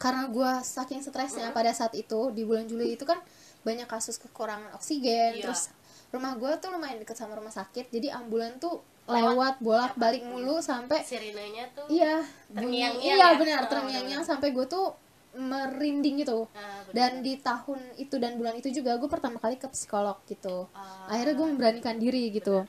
karena 0.00 0.32
gue 0.32 0.50
saking 0.64 1.04
stresnya 1.04 1.52
pada 1.52 1.76
saat 1.76 1.92
itu 1.92 2.32
di 2.32 2.40
bulan 2.48 2.64
Juli 2.64 2.96
itu 2.96 3.04
kan 3.04 3.20
banyak 3.60 3.84
kasus 3.84 4.16
kekurangan 4.16 4.72
oksigen 4.72 5.36
Iya. 5.36 5.44
terus 5.44 5.68
rumah 6.08 6.32
gue 6.40 6.48
tuh 6.56 6.72
lumayan 6.72 7.04
deket 7.04 7.20
sama 7.20 7.36
rumah 7.36 7.52
sakit 7.52 7.92
jadi 7.92 8.16
ambulan 8.16 8.56
tuh 8.56 8.80
lewat 9.10 9.54
bolak 9.58 9.92
balik 9.94 10.22
mulu 10.22 10.58
sampai 10.60 11.02
sirinenya 11.02 11.66
tuh 11.70 11.86
iya 11.86 12.22
bunyi 12.46 12.86
Terngiang-ngiang 12.86 13.16
iya 13.18 13.26
ya? 13.26 13.38
benar 13.38 13.60
Oh, 13.60 13.68
terngiang-ngiang 13.68 14.24
sampai 14.24 14.48
gue 14.50 14.66
tuh 14.66 14.86
merinding 15.30 16.18
gitu. 16.18 16.50
Ah, 16.50 16.82
bener. 16.82 16.90
dan 16.90 17.12
di 17.22 17.38
tahun 17.38 17.78
itu 17.96 18.18
dan 18.18 18.34
bulan 18.34 18.54
itu 18.56 18.66
juga 18.72 18.98
gue 18.98 19.06
pertama 19.06 19.38
kali 19.38 19.54
ke 19.54 19.70
psikolog 19.70 20.18
gitu. 20.26 20.66
Ah, 20.72 21.06
akhirnya 21.06 21.38
gue 21.38 21.46
memberanikan 21.46 21.96
diri 21.96 22.30
gitu. 22.30 22.66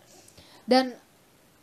Dan 0.64 0.94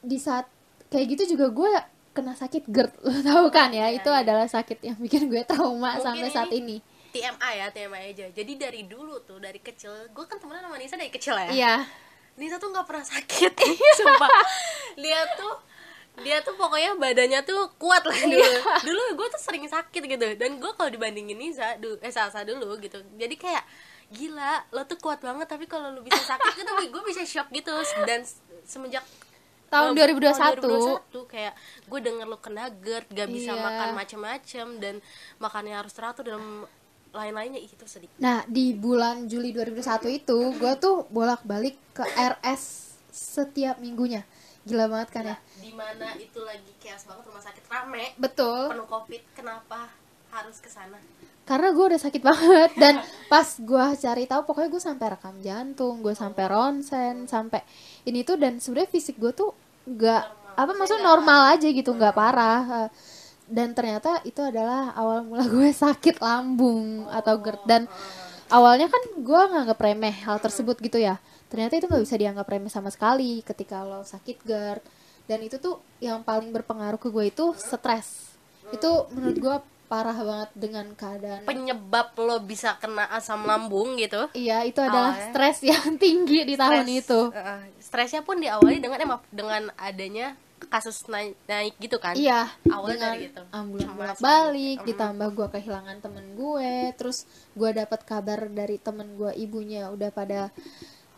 di 0.01 0.19
saat 0.19 0.51
kayak 0.91 1.07
gitu 1.15 1.39
juga 1.39 1.55
gue 1.55 1.71
kena 2.11 2.35
sakit 2.35 2.67
GERD 2.67 2.93
lo 3.07 3.15
tahu 3.23 3.47
kan 3.49 3.71
ya? 3.71 3.87
Iya, 3.87 4.03
itu 4.03 4.11
iya. 4.11 4.27
adalah 4.27 4.51
sakit 4.51 4.79
yang 4.83 4.99
bikin 4.99 5.31
gue 5.31 5.47
trauma 5.47 5.95
Mungkin 5.95 6.03
sampai 6.03 6.29
saat 6.29 6.51
ini- 6.51 6.83
TMI 7.09 7.53
ya 7.57 7.67
TMI 7.71 8.03
aja. 8.13 8.27
Jadi 8.29 8.53
dari 8.59 8.83
dulu 8.85 9.23
tuh 9.23 9.39
dari 9.39 9.63
kecil 9.63 10.11
gue 10.11 10.25
kan 10.27 10.37
temenan 10.37 10.67
sama 10.67 10.77
Nisa 10.77 10.99
dari 10.99 11.09
kecil 11.09 11.39
ya? 11.39 11.49
Iya 11.49 11.75
Nisa 12.39 12.57
tuh 12.57 12.71
nggak 12.71 12.87
pernah 12.87 13.05
sakit. 13.05 13.53
Sumpah. 13.99 14.31
Dia 14.97 15.27
tuh 15.35 15.55
dia 16.19 16.43
tuh 16.43 16.59
pokoknya 16.59 16.99
badannya 16.99 17.43
tuh 17.43 17.71
kuat 17.79 18.03
lah 18.03 18.15
dulu. 18.17 18.53
Dulu 18.83 19.03
gue 19.15 19.29
tuh 19.35 19.43
sering 19.43 19.67
sakit 19.67 20.03
gitu. 20.07 20.27
Dan 20.39 20.59
gue 20.59 20.71
kalau 20.75 20.91
dibandingin 20.91 21.35
Nisa 21.35 21.79
du 21.79 21.99
eh 21.99 22.11
Salsa 22.11 22.43
dulu 22.43 22.79
gitu. 22.79 23.03
Jadi 23.15 23.35
kayak 23.35 23.63
gila 24.09 24.65
lo 24.73 24.89
tuh 24.89 24.97
kuat 24.97 25.21
banget 25.21 25.45
tapi 25.45 25.69
kalau 25.69 25.93
lo 25.93 26.01
bisa 26.01 26.17
sakit 26.17 26.53
gitu 26.57 26.71
gue 26.71 27.03
bisa 27.07 27.23
shock 27.27 27.51
gitu. 27.51 27.75
Dan 28.07 28.23
semenjak 28.65 29.03
tahun 29.69 29.93
eh, 29.95 30.17
2021 30.17 30.65
2021 31.13 31.29
kayak 31.29 31.55
gue 31.85 32.01
denger 32.01 32.25
lo 32.25 32.41
kena 32.41 32.73
GERD 32.73 33.13
gak 33.13 33.29
bisa 33.29 33.53
Iya. 33.53 33.61
makan 33.61 33.89
macem-macem 33.93 34.67
dan 34.81 34.95
makannya 35.37 35.77
harus 35.77 35.93
teratur 35.93 36.25
dan 36.25 36.41
lain-lainnya 37.19 37.59
itu 37.59 37.83
sedih. 37.83 38.07
Nah 38.23 38.47
di 38.47 38.71
bulan 38.79 39.27
Juli 39.27 39.51
2021 39.51 40.23
itu 40.23 40.39
gue 40.55 40.73
tuh 40.79 41.11
bolak 41.11 41.43
balik 41.43 41.75
ke 41.91 42.07
RS 42.07 42.95
setiap 43.11 43.83
minggunya. 43.83 44.23
Gila 44.63 44.87
banget 44.87 45.09
kan 45.11 45.25
ya? 45.35 45.37
Di 45.59 45.75
mana 45.75 46.15
itu 46.23 46.39
lagi 46.47 46.71
chaos 46.79 47.03
banget 47.11 47.27
rumah 47.27 47.43
sakit 47.43 47.65
rame. 47.67 48.15
Betul. 48.15 48.71
Penuh 48.71 48.87
covid 48.87 49.23
kenapa 49.35 49.91
harus 50.31 50.63
ke 50.63 50.71
sana? 50.71 51.03
Karena 51.49 51.73
gue 51.73 51.85
udah 51.91 52.01
sakit 52.01 52.23
banget 52.23 52.71
dan 52.77 53.01
pas 53.33 53.49
gue 53.57 53.85
cari 53.99 54.25
tahu 54.29 54.41
pokoknya 54.45 54.69
gue 54.69 54.83
sampai 54.85 55.07
rekam 55.17 55.37
jantung 55.41 56.05
gue 56.05 56.13
sampai 56.13 56.45
ronsen 56.45 57.25
sampai 57.25 57.65
ini 58.05 58.21
tuh 58.21 58.37
dan 58.37 58.61
sebenarnya 58.61 58.93
fisik 58.93 59.17
gue 59.17 59.33
tuh 59.33 59.57
nggak 59.89 60.23
apa 60.61 60.73
maksudnya 60.77 61.09
normal 61.09 61.57
aja 61.57 61.65
gitu 61.73 61.97
nggak 61.97 62.13
parah 62.13 62.93
dan 63.49 63.73
ternyata 63.73 64.21
itu 64.23 64.45
adalah 64.45 64.93
awal 64.93 65.25
mula 65.25 65.49
gue 65.49 65.73
sakit 65.85 66.21
lambung 66.21 67.09
atau 67.09 67.41
GERD. 67.41 67.61
Dan 67.65 67.83
awalnya 68.49 68.93
kan 68.93 69.03
gue 69.17 69.43
nganggap 69.53 69.79
remeh 69.81 70.15
hal 70.29 70.37
tersebut 70.39 70.77
gitu 70.79 71.01
ya. 71.01 71.17
Ternyata 71.49 71.81
itu 71.81 71.89
nggak 71.89 72.05
bisa 72.05 72.17
dianggap 72.21 72.47
remeh 72.47 72.69
sama 72.69 72.93
sekali 72.93 73.41
ketika 73.43 73.83
lo 73.83 74.05
sakit 74.05 74.45
GERD. 74.45 74.85
Dan 75.29 75.45
itu 75.45 75.57
tuh 75.61 75.81
yang 76.01 76.25
paling 76.25 76.53
berpengaruh 76.53 77.01
ke 77.01 77.09
gue 77.09 77.25
itu 77.29 77.53
stres. 77.57 78.37
Itu 78.69 79.09
menurut 79.13 79.37
gue 79.37 79.57
parah 79.89 80.21
banget 80.21 80.51
dengan 80.53 80.85
keadaan 80.93 81.49
penyebab 81.49 82.13
lo 82.21 82.45
bisa 82.45 82.77
kena 82.77 83.09
asam 83.09 83.49
lambung 83.49 83.97
gitu? 83.97 84.29
Iya 84.37 84.61
itu 84.69 84.85
adalah 84.85 85.17
Awalnya. 85.17 85.33
stres 85.33 85.59
yang 85.65 85.97
tinggi 86.05 86.45
di 86.45 86.55
tahun 86.61 86.85
Stres, 86.85 87.01
itu. 87.09 87.21
Uh, 87.33 87.63
stresnya 87.81 88.21
pun 88.21 88.37
diawali 88.37 88.85
dengan 88.85 89.01
emang 89.01 89.21
dengan 89.33 89.73
adanya 89.81 90.37
kasus 90.67 91.07
naik, 91.07 91.39
naik 91.47 91.75
gitu 91.79 92.03
kan? 92.03 92.19
Iya 92.19 92.51
awalnya 92.67 93.15
dari 93.15 93.31
itu 93.31 93.43
ambulan 93.55 93.91
bolak 93.95 94.17
balik 94.19 94.79
Mm. 94.83 94.87
ditambah 94.91 95.29
gue 95.33 95.49
kehilangan 95.55 95.97
temen 96.03 96.27
gue 96.35 96.73
terus 96.99 97.25
gue 97.55 97.71
dapat 97.71 98.01
kabar 98.03 98.51
dari 98.51 98.77
temen 98.83 99.15
gue 99.15 99.31
ibunya 99.39 99.87
udah 99.89 100.11
pada 100.11 100.51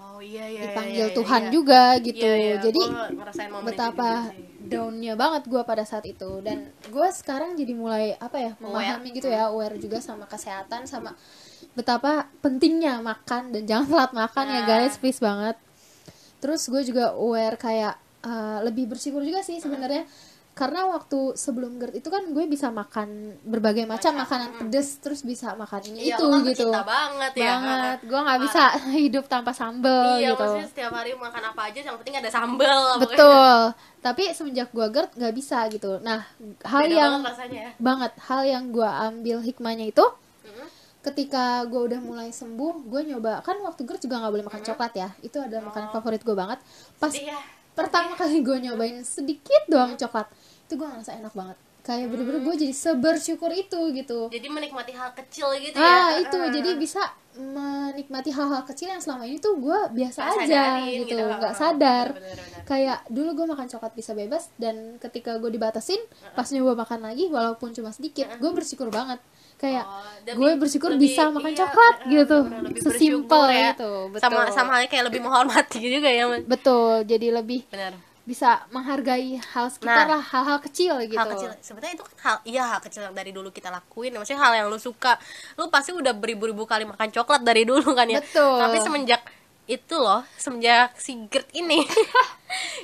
oh 0.01 0.21
iya 0.21 0.49
iya 0.49 0.69
dipanggil 0.69 1.09
iya, 1.09 1.13
iya, 1.13 1.17
Tuhan 1.17 1.43
iya. 1.45 1.51
juga 1.53 1.83
gitu. 2.01 2.25
Iya, 2.25 2.37
iya, 2.37 2.55
jadi 2.61 2.83
betapa 3.65 4.33
downnya 4.61 5.15
banget 5.17 5.43
gue 5.49 5.63
pada 5.65 5.85
saat 5.85 6.05
itu. 6.09 6.41
Dan 6.41 6.73
gue 6.89 7.09
sekarang 7.13 7.57
jadi 7.57 7.73
mulai 7.77 8.17
apa 8.17 8.37
ya 8.41 8.53
memahami 8.61 9.13
gitu 9.13 9.29
ya 9.29 9.49
aware 9.53 9.77
juga 9.77 10.01
sama 10.01 10.25
kesehatan 10.25 10.89
sama 10.89 11.13
betapa 11.77 12.27
pentingnya 12.41 12.99
makan 13.05 13.53
dan 13.55 13.63
jangan 13.69 13.87
telat 13.93 14.13
makan 14.17 14.45
ya 14.49 14.61
Nah. 14.65 14.67
guys 14.69 14.97
please 14.97 15.21
banget. 15.21 15.57
Terus 16.41 16.65
gue 16.73 16.83
juga 16.89 17.13
aware 17.13 17.61
kayak 17.61 17.95
uh, 18.23 18.59
lebih 18.61 18.87
bersyukur 18.87 19.21
juga 19.21 19.41
sih 19.41 19.57
sebenarnya. 19.57 20.05
Karena 20.51 20.83
waktu 20.83 21.39
sebelum 21.39 21.79
GERD 21.79 22.03
itu 22.03 22.11
kan 22.11 22.27
gue 22.27 22.45
bisa 22.45 22.69
makan 22.69 23.09
berbagai 23.47 23.87
macam 23.87 24.19
makanan 24.19 24.59
pedes 24.59 24.99
terus 24.99 25.23
bisa 25.23 25.55
makan 25.55 25.79
ini 25.89 26.11
Iya, 26.11 26.19
itu 26.19 26.25
kan 26.27 26.43
gitu. 26.43 26.67
banget 26.75 27.33
ya. 27.39 27.51
Banget. 27.55 27.99
Gue 28.05 28.21
nggak 28.21 28.41
bisa 28.45 28.63
hidup 28.99 29.25
tanpa 29.25 29.55
sambel 29.55 30.19
iya 30.19 30.35
gitu. 30.35 30.43
maksudnya 30.43 30.69
setiap 30.69 30.93
hari 30.93 31.15
makan 31.15 31.43
apa 31.47 31.71
aja 31.71 31.81
yang 31.81 31.97
penting 31.97 32.19
ada 32.19 32.29
sambel 32.29 32.83
betul. 32.99 33.59
Tapi 34.03 34.23
semenjak 34.35 34.69
gue 34.71 34.87
GERD 34.91 35.11
nggak 35.17 35.35
bisa 35.35 35.59
gitu. 35.71 36.03
Nah 36.03 36.27
hal 36.67 36.83
Beda 36.83 36.99
yang 36.99 37.13
banget 37.15 37.31
rasanya. 37.31 37.61
ya 37.63 37.71
banget 37.79 38.13
hal 38.21 38.41
yang 38.43 38.65
gue 38.69 38.91
ambil 38.91 39.39
hikmahnya 39.41 39.87
itu 39.89 40.05
ketika 41.01 41.65
gue 41.65 41.81
udah 41.81 41.97
mulai 41.97 42.29
sembuh 42.29 42.85
gue 42.85 43.01
nyoba 43.09 43.41
kan 43.41 43.57
waktu 43.65 43.89
GERD 43.89 44.05
juga 44.05 44.21
nggak 44.21 44.33
boleh 44.35 44.45
makan 44.45 44.63
coklat 44.67 44.93
ya. 44.93 45.09
Itu 45.23 45.41
adalah 45.41 45.63
makanan 45.65 45.89
favorit 45.91 46.21
gue 46.21 46.37
banget. 46.37 46.59
Pas 46.99 47.09
Sedih 47.09 47.33
ya 47.33 47.41
pertama 47.81 48.13
kali 48.13 48.45
gue 48.45 48.57
nyobain 48.69 49.01
sedikit 49.01 49.65
doang 49.73 49.97
coklat. 49.97 50.29
Itu 50.69 50.77
gue 50.77 50.85
ngerasa 50.85 51.17
enak 51.17 51.33
banget 51.33 51.57
kayak 51.91 52.07
bener-bener 52.07 52.41
gue 52.41 52.55
jadi 52.57 52.71
sebersyukur 52.73 53.51
itu 53.51 53.81
gitu. 53.91 54.31
Jadi 54.31 54.47
menikmati 54.47 54.93
hal 54.93 55.11
kecil 55.13 55.51
gitu 55.57 55.75
ah 55.75 56.15
ya 56.15 56.23
itu 56.23 56.39
jadi 56.53 56.71
bisa 56.77 57.03
menikmati 57.33 58.31
hal-hal 58.31 58.63
kecil 58.63 58.89
yang 58.89 58.99
selama 58.99 59.23
ini 59.25 59.39
tuh 59.39 59.57
gue 59.57 59.79
biasa 59.93 60.19
Nggak 60.21 60.35
aja 60.37 60.47
sadarin 60.47 60.87
gitu. 61.01 61.07
gitu. 61.11 61.25
nggak 61.33 61.55
sadar. 61.55 62.07
Bener-bener. 62.13 62.63
kayak 62.63 62.99
dulu 63.09 63.31
gue 63.35 63.47
makan 63.49 63.67
coklat 63.67 63.93
bisa 63.93 64.13
bebas 64.13 64.55
dan 64.55 64.75
ketika 64.97 65.35
gue 65.37 65.49
dibatasin 65.49 65.99
pas 66.31 66.47
nyoba 66.47 66.79
makan 66.79 67.01
lagi 67.03 67.27
walaupun 67.27 67.71
cuma 67.71 67.91
sedikit 67.91 68.31
gue 68.33 68.51
bersyukur 68.53 68.87
banget. 68.89 69.19
Kayak 69.57 69.85
Oh, 69.85 70.01
lebih- 70.25 70.37
gue 70.37 70.51
bersyukur 70.57 70.91
lebih- 70.91 71.11
bisa 71.11 71.23
makan 71.29 71.51
iya, 71.51 71.59
coklat 71.61 71.97
eh, 71.99 72.09
gitu. 72.15 72.39
sesimpel 72.81 73.43
ya. 73.47 73.71
itu 73.71 73.93
betul. 74.09 74.23
sama 74.23 74.41
sama 74.49 74.71
halnya 74.73 74.89
kayak 74.89 75.05
lebih 75.07 75.21
menghormati 75.21 75.79
juga 75.97 76.09
ya 76.09 76.25
Man. 76.25 76.47
betul 76.47 77.05
jadi 77.05 77.29
lebih 77.35 77.69
benar 77.69 77.93
bisa 78.31 78.63
menghargai 78.71 79.43
hal 79.43 79.67
sekitar 79.67 80.07
Nah, 80.07 80.15
lah 80.15 80.23
hal-hal 80.23 80.63
kecil 80.63 80.95
gitu. 81.03 81.19
hal 81.19 81.27
kecil. 81.29 81.51
Sebenarnya 81.59 81.99
itu 81.99 82.05
kan 82.05 82.15
hal 82.23 82.37
iya 82.45 82.63
hal 82.65 82.79
kecil 82.79 83.03
yang 83.03 83.13
dari 83.13 83.31
dulu 83.31 83.51
kita 83.51 83.67
lakuin. 83.69 84.15
Maksudnya 84.15 84.39
hal 84.39 84.53
yang 84.55 84.67
lu 84.71 84.79
suka. 84.79 85.19
Lu 85.57 85.67
pasti 85.67 85.91
udah 85.91 86.13
beribu-ribu 86.13 86.63
kali 86.63 86.87
makan 86.87 87.11
coklat 87.11 87.43
dari 87.43 87.67
dulu 87.67 87.91
kan 87.91 88.07
ya. 88.07 88.23
Betul. 88.23 88.57
tapi 88.57 88.79
semenjak 88.79 89.23
itu 89.67 89.95
loh 89.95 90.27
semenjak 90.35 90.95
si 90.97 91.19
GERD 91.27 91.51
ini. 91.57 91.83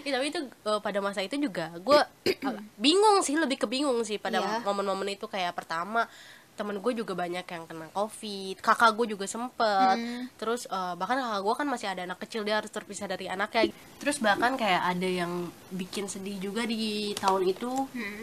Ya, 0.07 0.15
tapi 0.15 0.31
itu 0.31 0.38
eh, 0.38 0.79
pada 0.79 1.03
masa 1.03 1.19
itu 1.19 1.35
juga 1.37 1.75
gue 1.76 1.99
bingung 2.76 3.19
sih 3.21 3.35
lebih 3.35 3.59
kebingung 3.59 3.99
sih 4.03 4.15
pada 4.15 4.38
Iya. 4.38 4.62
momen-momen 4.62 5.11
itu 5.11 5.26
kayak 5.26 5.50
pertama 5.53 6.07
temen 6.56 6.80
gue 6.80 6.92
juga 6.96 7.12
banyak 7.12 7.44
yang 7.44 7.64
kena 7.68 7.86
covid 7.92 8.56
kakak 8.64 8.96
gue 8.96 9.06
juga 9.12 9.28
sempet. 9.28 9.96
Terus 10.40 10.64
eh, 10.66 10.94
bahkan 10.96 11.20
kakak 11.20 11.40
gue 11.44 11.54
kan 11.60 11.66
masih 11.68 11.88
ada 11.92 12.02
anak 12.08 12.18
kecil 12.25 12.42
dia 12.42 12.56
harus 12.58 12.72
terpisah 12.72 13.06
dari 13.06 13.28
anaknya. 13.28 13.70
Terus 14.00 14.16
bahkan 14.25 14.56
kayak 14.56 14.82
ada 14.96 15.08
yang 15.08 15.52
bikin 15.70 16.08
sedih 16.08 16.40
juga 16.40 16.64
di 16.64 17.12
tahun 17.20 17.52
itu. 17.52 17.72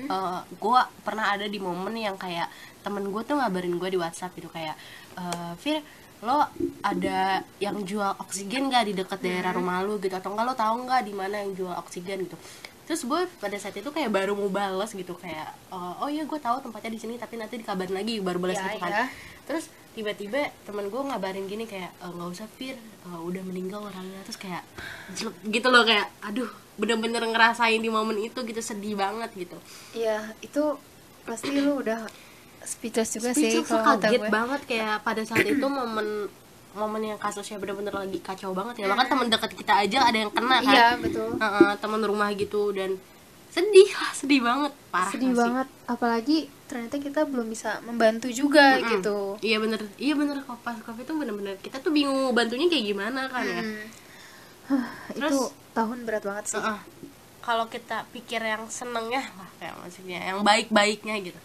Eh, 0.10 0.42
gue 0.50 0.80
pernah 1.06 1.32
ada 1.32 1.46
di 1.46 1.62
momen 1.62 1.94
yang 1.94 2.18
kayak 2.18 2.50
temen 2.82 3.06
gue 3.14 3.22
tuh 3.24 3.38
ngabarin 3.38 3.78
gue 3.78 3.90
di 3.94 4.00
WhatsApp 4.02 4.36
gitu 4.36 4.50
kayak 4.50 4.76
eh 5.14 5.54
Fir 5.62 5.80
lo 6.24 6.48
ada 6.80 7.44
yang 7.60 7.84
jual 7.84 8.16
oksigen 8.16 8.72
gak 8.72 8.88
di 8.88 8.96
dekat 8.96 9.20
daerah 9.20 9.52
rumah 9.52 9.84
lu 9.84 10.00
gitu? 10.00 10.16
Atau 10.16 10.32
enggak 10.32 10.48
lo 10.48 10.56
tahu 10.56 10.76
nggak 10.88 11.02
di 11.04 11.14
mana 11.14 11.44
yang 11.44 11.52
jual 11.52 11.76
oksigen 11.76 12.24
gitu 12.24 12.40
terus 12.94 13.04
gue 13.04 13.22
pada 13.40 13.58
saat 13.58 13.74
itu 13.74 13.90
kayak 13.90 14.06
baru 14.08 14.34
mau 14.34 14.46
balas 14.48 14.94
gitu 14.94 15.14
kayak 15.16 15.50
eh, 15.68 15.94
oh 15.98 16.06
iya 16.08 16.24
gue 16.24 16.38
tahu 16.38 16.62
tempatnya 16.62 16.92
di 16.92 17.00
sini 17.00 17.18
tapi 17.18 17.36
nanti 17.36 17.58
dikabarin 17.58 17.90
lagi 17.92 18.22
baru 18.22 18.38
balas 18.38 18.54
Ya, 18.56 18.66
gitu 18.68 18.78
kan 18.80 18.92
ya. 18.94 19.06
terus 19.44 19.66
tiba-tiba 19.92 20.38
temen 20.64 20.86
gue 20.88 21.02
ngabarin 21.04 21.46
gini 21.46 21.66
kayak 21.66 21.90
"Eh, 21.96 22.06
nggak 22.08 22.30
usah 22.32 22.46
Fir 22.52 22.78
eh, 22.78 23.20
udah 23.20 23.42
meninggal 23.42 23.82
orangnya 23.82 24.22
terus 24.22 24.38
kayak 24.38 24.62
gitu 25.44 25.68
loh 25.68 25.82
kayak 25.84 26.06
aduh 26.22 26.46
bener-bener 26.74 27.22
ngerasain 27.24 27.78
di 27.78 27.88
momen 27.88 28.18
itu 28.20 28.38
gitu 28.40 28.62
sedih 28.62 28.94
banget 28.96 29.34
gitu 29.36 29.58
Iya, 29.92 30.38
itu 30.40 30.78
pasti 31.24 31.50
lu 31.52 31.80
udah 31.80 32.06
speechless 32.62 33.10
juga 33.12 33.30
sih 33.32 33.50
Speechless, 33.58 33.70
kalau 33.74 33.84
kata 33.96 34.06
kaget 34.08 34.20
gue. 34.20 34.30
banget 34.30 34.62
kayak 34.66 34.96
pada 35.02 35.22
saat 35.22 35.46
itu 35.46 35.66
momen 35.68 36.30
momen 36.74 37.02
yang 37.06 37.18
kasusnya 37.18 37.56
bener-bener 37.56 37.92
lagi 37.92 38.18
kacau 38.20 38.52
banget 38.52 38.76
ya 38.80 38.86
bahkan 38.88 39.08
teman 39.08 39.28
dekat 39.28 39.52
kita 39.54 39.74
aja 39.80 40.00
ada 40.04 40.18
yang 40.20 40.30
kena 40.30 40.58
kan 40.58 40.68
Iya, 40.68 40.88
betul. 40.98 41.30
Heeh, 41.36 41.72
teman 41.78 42.02
rumah 42.02 42.30
gitu 42.32 42.70
dan 42.72 42.98
sedih 43.48 43.90
lah 43.92 44.12
sedih 44.12 44.42
banget 44.42 44.74
parah 44.90 45.10
Sedih 45.10 45.30
sih? 45.30 45.38
banget, 45.38 45.68
apalagi 45.86 46.38
ternyata 46.66 46.98
kita 46.98 47.22
belum 47.24 47.48
bisa 47.48 47.78
membantu 47.82 48.26
juga 48.28 48.76
Mm-mm. 48.76 48.90
gitu. 48.92 49.18
iya 49.40 49.58
bener 49.58 49.78
iya 49.96 50.14
bener 50.14 50.42
kok 50.42 50.58
pas 50.60 50.74
covid 50.76 51.02
itu 51.02 51.14
bener-bener 51.14 51.56
kita 51.58 51.78
tuh 51.78 51.90
bingung 51.90 52.32
bantunya 52.32 52.66
kayak 52.66 52.86
gimana 52.88 53.28
kan 53.28 53.46
ya 53.46 53.62
Hmm. 53.62 53.86
Hah, 54.66 54.86
itu 55.12 55.22
Terus- 55.22 55.54
tahun 55.72 55.98
berat 56.04 56.24
banget 56.24 56.46
sih. 56.48 56.58
Heeh. 56.58 56.80
kalau 57.40 57.68
kita 57.68 58.08
pikir 58.10 58.40
yang 58.40 58.66
senengnya 58.68 59.22
lah 59.32 59.50
kayak 59.56 59.76
maksudnya 59.78 60.20
yang 60.24 60.42
baik-baiknya 60.42 61.16
gitu 61.22 61.40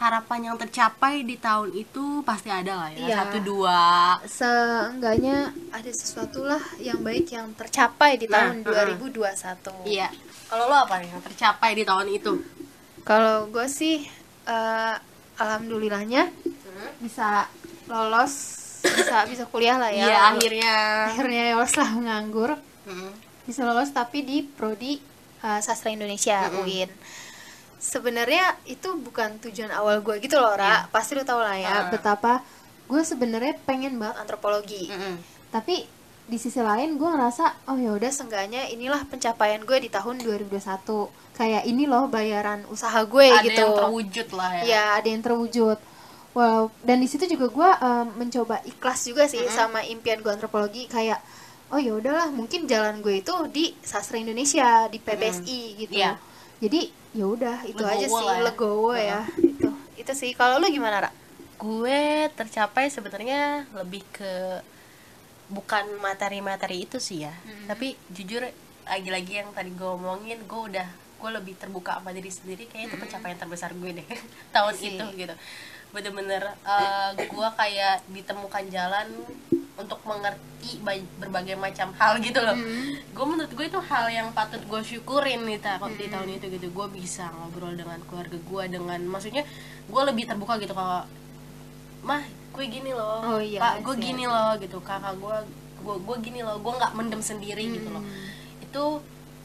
harapan 0.00 0.40
yang 0.42 0.56
tercapai 0.56 1.20
di 1.22 1.36
tahun 1.36 1.76
itu 1.76 2.04
pasti 2.22 2.48
ada 2.48 2.72
lah 2.74 2.90
ya 2.90 3.04
Iya. 3.04 3.16
satu 3.20 3.38
dua 3.40 3.80
Seenggaknya 4.24 5.36
ada 5.68 5.90
sesuatu 5.90 6.42
lah 6.42 6.60
yang 6.78 6.98
baik 6.98 7.28
yang 7.28 7.52
tercapai 7.52 8.16
di 8.16 8.24
Nah, 8.24 8.48
tahun 8.48 8.64
heeh. 8.64 8.96
2021. 8.96 9.84
iya 9.86 10.08
kalau 10.46 10.66
lo 10.66 10.76
apa 10.80 10.98
nih 10.98 11.08
yang 11.08 11.22
tercapai 11.22 11.70
di 11.72 11.84
tahun 11.84 12.08
itu 12.10 12.32
Kalau 13.00 13.46
gue 13.46 13.66
sih 13.66 14.02
eh, 14.46 14.94
alhamdulillahnya 15.36 16.32
bisa 16.98 17.44
lolos, 17.84 18.32
bisa 18.80 19.24
bisa 19.26 19.44
kuliah 19.46 19.76
lah 19.76 19.90
ya. 19.90 20.04
iya 20.06 20.18
akhirnya 20.30 20.74
akhirnya 21.06 21.42
lolos 21.52 21.74
lah 21.74 21.90
nganggur. 21.92 22.50
Mm. 22.82 23.12
bisa 23.42 23.60
lolos 23.62 23.90
tapi 23.90 24.22
di 24.22 24.40
prodi 24.40 24.96
uh, 25.40 25.58
sastra 25.58 25.90
Indonesia 25.90 26.48
UIN 26.56 26.88
sebenarnya 27.80 28.60
itu 28.68 28.92
bukan 29.00 29.40
tujuan 29.40 29.72
awal 29.72 30.04
gue 30.04 30.20
gitu 30.20 30.36
loh 30.36 30.52
Ra. 30.54 30.86
Pasti 30.92 31.16
lo 31.16 31.24
tau 31.24 31.40
lah 31.40 31.56
ya. 31.56 31.72
Ah. 31.72 31.84
betapa 31.88 32.44
gue 32.90 33.02
sebenarnya 33.02 33.56
pengen 33.64 33.96
banget 33.96 34.20
antropologi. 34.20 34.90
Mm-mm. 34.90 35.16
tapi 35.50 35.86
di 36.30 36.38
sisi 36.38 36.62
lain 36.62 36.94
gue 36.94 37.08
ngerasa 37.10 37.66
oh 37.66 37.78
ya 37.78 37.90
udah 37.90 38.06
seenggaknya 38.06 38.70
inilah 38.70 39.02
pencapaian 39.10 39.66
gue 39.66 39.78
di 39.82 39.90
tahun 39.90 40.22
2021 40.22 41.10
kayak 41.34 41.66
ini 41.66 41.90
loh 41.90 42.06
bayaran 42.06 42.62
usaha 42.70 43.02
gue 43.02 43.34
ada 43.34 43.42
gitu. 43.42 43.58
yang 43.58 43.74
terwujud 43.74 44.28
lah 44.36 44.50
ya. 44.60 44.62
Ya 44.62 44.84
ada 45.00 45.08
yang 45.10 45.22
terwujud. 45.24 45.78
Wow. 46.30 46.70
Dan 46.86 47.02
di 47.02 47.08
situ 47.10 47.26
juga 47.26 47.50
gue 47.50 47.70
um, 47.82 48.06
mencoba 48.14 48.62
ikhlas 48.62 49.10
juga 49.10 49.26
sih 49.26 49.42
sama 49.50 49.82
impian 49.82 50.22
gue 50.22 50.30
antropologi. 50.30 50.86
Kayak 50.86 51.18
oh 51.74 51.80
ya 51.80 51.98
udahlah 51.98 52.30
mungkin 52.30 52.70
jalan 52.70 53.02
gue 53.02 53.24
itu 53.24 53.34
di 53.50 53.74
sastra 53.82 54.20
Indonesia 54.20 54.86
di 54.86 55.02
PBSI 55.02 55.60
gitu. 55.82 55.98
Iya. 55.98 56.14
Jadi 56.60 56.80
ya 57.10 57.24
udah 57.26 57.56
itu 57.66 57.80
Legowo 57.82 57.96
aja 57.96 58.06
sih 58.06 58.24
ya. 58.28 58.38
legowo 58.44 58.92
ya. 58.94 59.20
Itu 59.40 59.68
itu 59.96 60.12
sih. 60.14 60.30
Kalau 60.36 60.60
lu 60.60 60.68
gimana 60.68 61.08
Ra? 61.08 61.10
gue 61.60 62.32
tercapai 62.40 62.88
sebenarnya 62.88 63.68
lebih 63.76 64.00
ke 64.16 64.64
bukan 65.52 65.84
materi-materi 66.00 66.88
itu 66.88 66.96
sih 66.96 67.28
ya. 67.28 67.34
Tapi 67.68 67.96
jujur 68.08 68.40
lagi-lagi 68.88 69.44
yang 69.44 69.52
tadi 69.52 69.68
gue 69.76 69.84
omongin 69.88 70.40
gue 70.48 70.60
udah 70.72 70.88
gue 71.20 71.30
lebih 71.36 71.52
terbuka 71.60 72.00
sama 72.00 72.16
diri 72.16 72.32
sendiri. 72.32 72.64
Kayaknya 72.64 72.86
itu 72.88 72.96
pencapaian 72.96 73.36
terbesar 73.36 73.70
gue 73.76 73.90
deh 73.92 74.08
tahun 74.56 74.74
Sih. 74.76 74.96
itu 74.96 75.04
gitu. 75.20 75.34
Bener-bener 75.92 76.48
eh, 76.64 77.10
gue 77.28 77.48
kayak 77.60 78.08
ditemukan 78.08 78.64
jalan 78.72 79.08
untuk 79.80 80.00
mengerti 80.02 80.40
ba- 80.78 80.94
berbagai 81.18 81.56
macam 81.56 81.88
hal 81.92 82.18
gitu 82.18 82.38
loh. 82.38 82.56
Gue 83.10 83.26
menurut 83.26 83.48
gue 83.48 83.66
itu 83.66 83.80
hal 83.80 84.06
yang 84.08 84.28
patut 84.30 84.60
gue 84.60 84.80
syukurin 84.80 85.42
nih 85.42 85.58
ta- 85.58 85.80
di 85.90 86.06
tahun 86.06 86.28
itu 86.30 86.46
gitu. 86.50 86.68
Gue 86.68 86.86
bisa 86.90 87.28
ngobrol 87.30 87.72
dengan 87.72 87.96
keluarga 88.04 88.36
gue 88.36 88.62
dengan 88.70 89.00
maksudnya 89.02 89.42
gue 89.86 90.02
lebih 90.04 90.24
terbuka 90.24 90.56
gitu 90.56 90.70
kalau 90.70 91.02
mah 92.00 92.22
gue 92.50 92.64
gini 92.66 92.90
loh. 92.90 93.20
Oh, 93.26 93.40
iya, 93.40 93.58
pak 93.58 93.74
gue 93.82 93.94
gini 93.96 94.24
loh 94.24 94.52
gitu. 94.56 94.78
Kakak 94.78 95.16
gue 95.16 95.36
gue 95.80 95.96
gue 95.98 96.16
gini 96.20 96.40
loh. 96.40 96.56
Gue 96.56 96.72
nggak 96.72 96.92
mendem 96.92 97.20
sendiri 97.20 97.64
gitu 97.70 97.88
loh. 97.88 98.00
Hmm. 98.00 98.28
itu 98.60 98.84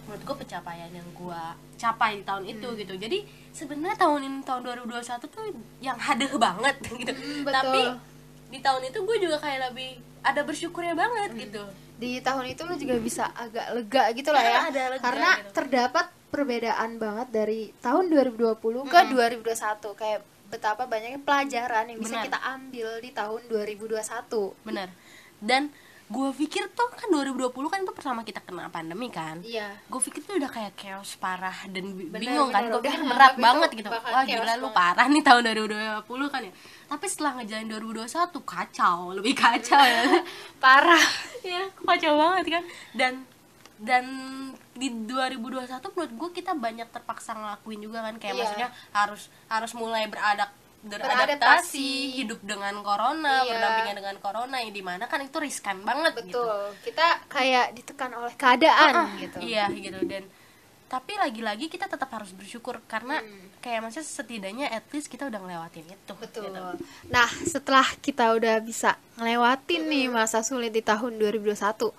menurut 0.06 0.22
gue 0.22 0.36
pencapaian 0.38 0.92
yang 0.92 1.08
gue 1.12 1.42
capai 1.76 2.20
di 2.20 2.24
tahun 2.24 2.46
itu 2.46 2.68
gitu. 2.78 2.94
Jadi 2.94 3.18
sebenarnya 3.50 3.98
tahun 3.98 4.22
ini 4.22 4.38
tahun 4.44 4.62
2021 4.86 5.02
tuh 5.26 5.46
yang 5.80 5.98
hadeh 5.98 6.30
banget 6.36 6.76
gitu. 7.02 7.10
Hmm, 7.10 7.42
betul. 7.42 7.56
tapi 7.56 7.82
di 8.46 8.60
tahun 8.62 8.86
itu 8.86 9.00
gue 9.02 9.18
juga 9.18 9.42
kayak 9.42 9.74
lebih 9.74 9.98
ada 10.26 10.42
bersyukurnya 10.42 10.94
banget 10.94 11.30
Hmm. 11.30 11.40
gitu 11.40 11.64
di 11.96 12.20
tahun 12.20 12.50
itu 12.50 12.62
lu 12.62 12.76
juga 12.76 12.96
bisa 12.98 13.24
agak 13.32 13.72
lega 13.72 14.04
gitu 14.12 14.30
lah 14.30 14.44
ya 14.52 14.60
Ada 14.68 14.84
lega 14.92 15.02
karena 15.02 15.30
gitu. 15.38 15.52
terdapat 15.54 16.06
perbedaan 16.28 16.92
banget 16.98 17.28
dari 17.32 17.60
tahun 17.80 18.10
2020 18.10 18.60
ke 18.86 19.00
2021 19.08 19.56
kayak 19.96 20.20
betapa 20.46 20.84
banyaknya 20.86 21.20
pelajaran 21.20 21.86
yang 21.88 21.98
bisa 21.98 22.16
Benar. 22.16 22.26
kita 22.28 22.40
ambil 22.52 22.88
di 23.00 23.10
tahun 23.12 23.42
2021 23.48 24.02
bener 24.62 24.90
dan 25.40 25.72
gue 26.06 26.30
pikir 26.38 26.70
tuh 26.70 26.86
kan 26.88 27.10
2020 27.10 27.50
kan 27.66 27.82
itu 27.82 27.90
pertama 27.90 28.22
kita 28.22 28.38
kena 28.38 28.70
pandemi 28.70 29.10
kan. 29.10 29.42
Iya. 29.42 29.74
Gue 29.90 29.98
pikir 29.98 30.22
tuh 30.22 30.38
udah 30.38 30.48
kayak 30.48 30.78
chaos 30.78 31.18
parah 31.18 31.66
dan 31.66 31.82
Bener, 31.98 32.22
bingung 32.22 32.50
kan. 32.50 32.62
bener. 32.62 32.78
gue 32.78 32.82
pikir 32.86 33.02
berat 33.10 33.36
banget 33.36 33.70
itu 33.74 33.78
gitu 33.82 33.90
wah 33.90 34.22
gila 34.22 34.54
lu 34.56 34.70
parah 34.70 35.10
nih 35.10 35.20
tahun 35.20 35.42
2020 35.50 36.06
kan 36.30 36.42
ya. 36.46 36.54
Tapi 36.86 37.06
setelah 37.10 37.32
ngejalanin 37.36 37.70
2021 37.72 38.06
kacau. 38.38 38.98
Lebih 39.18 39.34
kacau 39.34 39.82
ya. 39.82 40.02
Parah. 40.64 41.06
Ya 41.42 41.74
kacau 41.74 42.14
banget 42.14 42.46
kan. 42.54 42.64
Dan 42.94 43.14
dan 43.76 44.06
di 44.72 44.88
2021 45.10 45.68
menurut 45.90 46.14
gue 46.14 46.30
kita 46.34 46.54
banyak 46.54 46.86
terpaksa 46.90 47.34
ngelakuin 47.34 47.82
juga 47.82 48.06
kan. 48.06 48.16
Kayak 48.16 48.30
Iya. 48.30 48.40
maksudnya 48.40 48.70
harus 48.94 49.22
harus 49.50 49.72
mulai 49.74 50.06
Beradaptasi. 50.06 50.65
Beradaptasi. 50.86 51.90
hidup 52.14 52.40
dengan 52.42 52.78
corona 52.80 53.42
Iya. 53.42 53.50
berdampingan 53.52 53.96
dengan 53.98 54.16
corona 54.20 54.58
yang 54.62 54.72
di 54.72 54.84
mana 54.86 55.06
kan 55.06 55.20
itu 55.20 55.38
riskan 55.38 55.82
banget 55.82 56.14
gitu. 56.22 56.38
Betul. 56.38 56.62
Kita 56.86 57.06
kayak 57.26 57.74
ditekan 57.74 58.12
oleh 58.14 58.34
keadaan 58.36 58.94
gitu. 59.18 59.38
Iya 59.42 59.66
gitu. 59.72 60.00
Dan 60.06 60.30
tapi 60.86 61.18
lagi-lagi 61.18 61.66
kita 61.66 61.90
tetap 61.90 62.14
harus 62.14 62.30
bersyukur 62.32 62.78
karena 62.86 63.18
Hmm. 63.18 63.50
Kayak 63.66 63.82
maksudnya 63.82 64.06
setidaknya 64.06 64.68
at 64.70 64.86
least 64.94 65.10
kita 65.10 65.26
udah 65.26 65.42
ngelewatin 65.42 65.90
itu 65.90 66.14
Betul. 66.22 66.54
gitu. 66.54 66.62
Nah, 67.10 67.26
setelah 67.50 67.88
kita 67.98 68.38
udah 68.38 68.62
bisa 68.62 68.94
ngelewatin 69.18 69.90
nih 69.90 70.06
masa 70.14 70.46
sulit 70.46 70.70
di 70.70 70.86
tahun 70.86 71.18
2021, 71.18 71.90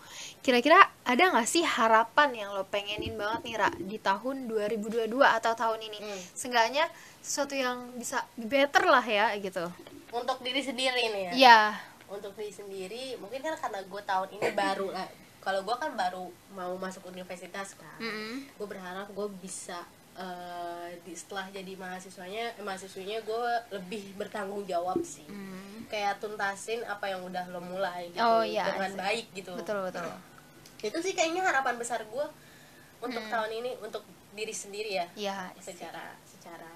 kira-kira 0.40 0.78
ada 1.02 1.22
nggak 1.26 1.42
sih 1.44 1.66
harapan 1.66 2.30
yang 2.38 2.54
lo 2.54 2.62
pengenin 2.70 3.18
banget 3.18 3.40
nih, 3.42 3.54
Ra, 3.58 3.70
di 3.74 3.98
tahun 3.98 4.46
2022 4.46 5.10
atau 5.26 5.52
tahun 5.58 5.80
ini? 5.82 5.98
Hmm. 5.98 6.20
Seenggaknya 6.38 6.86
sesuatu 7.18 7.58
yang 7.58 7.98
bisa 7.98 8.22
better 8.38 8.86
lah 8.86 9.02
ya, 9.02 9.34
gitu. 9.34 9.66
untuk 10.14 10.38
diri 10.40 10.62
sendiri 10.62 11.02
nih 11.12 11.22
ya 11.28 11.32
Iya. 11.34 11.60
untuk 12.06 12.32
diri 12.38 12.48
sendiri 12.48 13.18
mungkin 13.18 13.42
kan 13.42 13.58
karena 13.58 13.82
gue 13.82 14.02
tahun 14.06 14.28
ini 14.38 14.48
baru 14.54 14.88
lah 14.94 15.04
kalau 15.42 15.60
gue 15.60 15.76
kan 15.76 15.92
baru 15.92 16.24
mau 16.54 16.72
masuk 16.78 17.10
universitas 17.10 17.74
kan 17.74 17.98
Mm-mm. 18.00 18.46
gue 18.48 18.66
berharap 18.70 19.10
gue 19.10 19.28
bisa 19.42 19.82
eh, 20.16 20.88
di 20.98 21.12
setelah 21.12 21.46
jadi 21.48 21.72
mahasiswanya 21.74 22.44
eh, 22.52 22.62
mahasiswinya 22.62 23.20
gue 23.20 23.44
lebih 23.70 24.16
bertanggung 24.16 24.64
jawab 24.64 25.00
sih 25.00 25.24
Mm. 25.26 25.86
kayak 25.86 26.18
tuntasin 26.18 26.82
apa 26.84 27.06
yang 27.06 27.22
udah 27.22 27.46
lo 27.46 27.60
mulai 27.60 28.08
gitu 28.08 28.18
Oh, 28.18 28.40
iya, 28.40 28.66
dengan 28.68 28.90
sih. 28.90 28.98
baik 28.98 29.26
gitu 29.34 29.52
Betul, 29.54 29.84
betul. 29.84 30.08
itu 30.78 30.98
sih 31.00 31.12
kayaknya 31.12 31.42
harapan 31.42 31.76
besar 31.76 32.02
gue 32.02 32.26
untuk 32.98 33.20
Hmm. 33.20 33.30
tahun 33.30 33.50
ini 33.54 33.70
untuk 33.78 34.02
diri 34.32 34.52
sendiri 34.52 34.90
ya 34.94 35.06
Iya. 35.14 35.52
secara 35.58 36.16
secara 36.22 36.72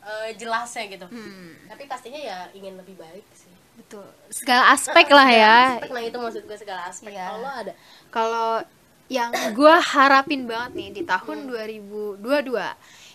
eh, 0.00 0.30
jelasnya 0.34 0.88
gitu 0.88 1.06
Hmm, 1.06 1.52
tapi 1.66 1.84
pastinya 1.84 2.16
ya 2.16 2.38
ingin 2.50 2.74
lebih 2.74 2.96
baik 2.96 3.24
sih 3.30 3.52
betul. 3.76 4.02
Segala 4.28 4.72
aspek 4.72 5.06
lah 5.08 5.28
ya. 5.28 5.56
aspek 5.76 5.92
lah 5.92 6.02
itu 6.02 6.16
maksud 6.16 6.42
gue 6.42 6.56
segala 6.56 6.82
aspek 6.84 7.12
Iya. 7.12 7.26
kalau 7.28 7.50
ada 7.52 7.72
Kalau 8.08 8.48
yang 9.08 9.32
gue 9.56 9.74
harapin 9.92 10.44
banget 10.44 10.72
nih 10.76 10.88
di 10.92 11.02
tahun 11.04 11.48
2022 11.48 12.20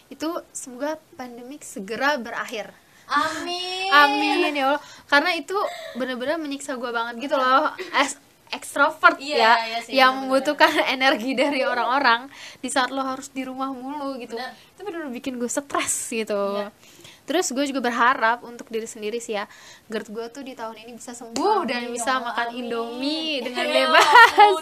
itu 0.10 0.30
semoga 0.50 0.98
pandemik 1.18 1.62
segera 1.62 2.18
berakhir. 2.18 2.70
amin 3.10 3.90
Amin 3.94 4.54
ya 4.54 4.74
Allah. 4.74 4.82
Karena 5.10 5.32
itu 5.38 5.58
bener-bener 5.94 6.38
menyiksa 6.38 6.78
gue 6.78 6.90
banget 6.90 7.30
gitu 7.30 7.36
loh. 7.38 7.74
As 7.94 8.18
ekstrovert 8.54 9.18
Iya, 9.18 9.38
ya, 9.38 9.54
iya 9.66 9.80
sih, 9.82 9.92
yang 9.98 10.14
bener-bener. 10.14 10.46
membutuhkan 10.54 10.72
energi 10.96 11.34
dari 11.34 11.66
orang-orang 11.66 12.30
di 12.62 12.70
saat 12.70 12.94
lo 12.94 13.02
harus 13.02 13.34
di 13.34 13.42
rumah 13.42 13.74
mulu 13.74 14.22
gitu. 14.22 14.38
Bener. 14.38 14.54
Itu 14.78 14.82
bener-bener 14.86 15.14
bikin 15.14 15.42
gue 15.42 15.50
stres 15.50 16.14
gitu. 16.14 16.62
Iya. 16.62 16.70
Terus 17.24 17.48
gue 17.50 17.66
juga 17.66 17.80
berharap 17.82 18.44
untuk 18.44 18.68
diri 18.68 18.84
sendiri 18.84 19.16
sih 19.18 19.34
ya, 19.34 19.48
GERD 19.88 20.08
gue 20.10 20.26
tuh 20.30 20.44
di 20.44 20.54
tahun 20.54 20.76
ini 20.78 20.92
bisa 20.94 21.12
sembuh 21.12 21.64
dan 21.64 21.88
Amin, 21.88 21.96
bisa 21.96 22.06
ya 22.06 22.14
Allah, 22.14 22.28
makan 22.30 22.48
amin. 22.48 22.60
Indomie 22.60 23.34
dengan 23.40 23.64
Ya 23.66 23.74
bebas. 23.80 24.56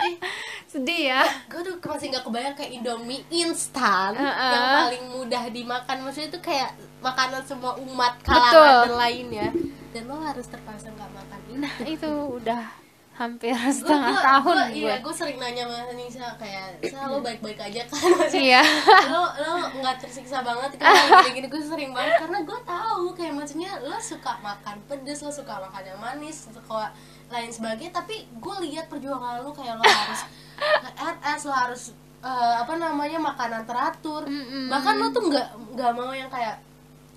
Sedih 0.72 1.02
ya. 1.10 1.22
gue 1.46 1.60
tuh 1.60 1.74
masih 1.82 2.06
nggak 2.08 2.24
kebayang 2.24 2.54
kayak 2.54 2.72
Indomie 2.72 3.26
instan 3.28 4.14
Heeh. 4.14 4.52
yang 4.54 4.66
paling 4.78 5.04
mudah 5.10 5.44
dimakan 5.50 5.96
maksudnya 6.00 6.30
itu 6.30 6.40
kayak 6.40 6.70
makanan 7.00 7.42
semua 7.42 7.74
umat 7.76 8.14
Betul. 8.20 8.30
kalangan 8.30 8.86
dan 8.86 8.94
lainnya 8.96 9.48
dan 9.90 10.02
lo 10.06 10.16
harus 10.16 10.46
terpaksa 10.46 10.88
nggak 10.88 11.10
makan 11.10 11.40
ini 11.48 11.58
Nah 11.58 11.74
itu 11.82 12.06
udah 12.06 12.62
hampir 13.20 13.52
setengah 13.52 14.10
gua- 14.10 14.24
tahun 14.24 14.56
gua- 14.56 14.66
gue. 14.66 14.80
iya 14.80 14.94
gue 14.96 15.12
sering 15.12 15.36
nanya 15.36 15.68
sama 15.68 15.92
Nisa 15.92 16.24
kayak 16.34 16.80
Sa 16.82 17.04
lo 17.04 17.20
baik-baik 17.20 17.60
aja 17.60 17.84
kan 17.84 18.00
maksudnya 18.16 18.40
Iya. 18.40 18.62
lo 19.06 19.22
lo 19.36 19.52
nggak 19.76 19.96
tersiksa 19.98 20.40
banget 20.40 20.72
kan 20.74 20.88
gini 21.20 21.30
gini 21.36 21.46
gue 21.46 21.60
sering 21.62 21.92
banget 21.92 22.16
karena 22.18 22.38
gue 22.40 22.58
tahu 22.64 23.04
kayak 23.12 23.32
maksudnya 23.34 23.76
lo 23.78 23.94
suka 23.96 24.40
makan 24.40 24.80
pedes 24.84 25.20
lo 25.20 25.28
suka 25.30 25.60
makan 25.60 25.82
yang 25.84 25.98
manis 25.98 26.48
suka 26.48 26.88
lain 27.28 27.48
sebagainya 27.48 27.92
tapi 27.94 28.24
gue 28.26 28.54
lihat 28.64 28.88
perjuangan 28.88 29.38
lo 29.38 29.52
kayak 29.52 29.76
lo 29.76 29.84
harus 29.84 30.20
RS 31.14 31.40
lo 31.42 31.54
harus 31.54 31.82
eh, 32.20 32.54
apa 32.56 32.72
namanya 32.74 33.18
makanan 33.18 33.62
teratur 33.62 34.24
Mm-mm. 34.24 34.66
bahkan 34.66 34.96
lo 34.96 35.08
tuh 35.08 35.24
nggak 35.26 35.46
nggak 35.72 35.90
mau 35.92 36.10
yang 36.10 36.26
kayak 36.26 36.56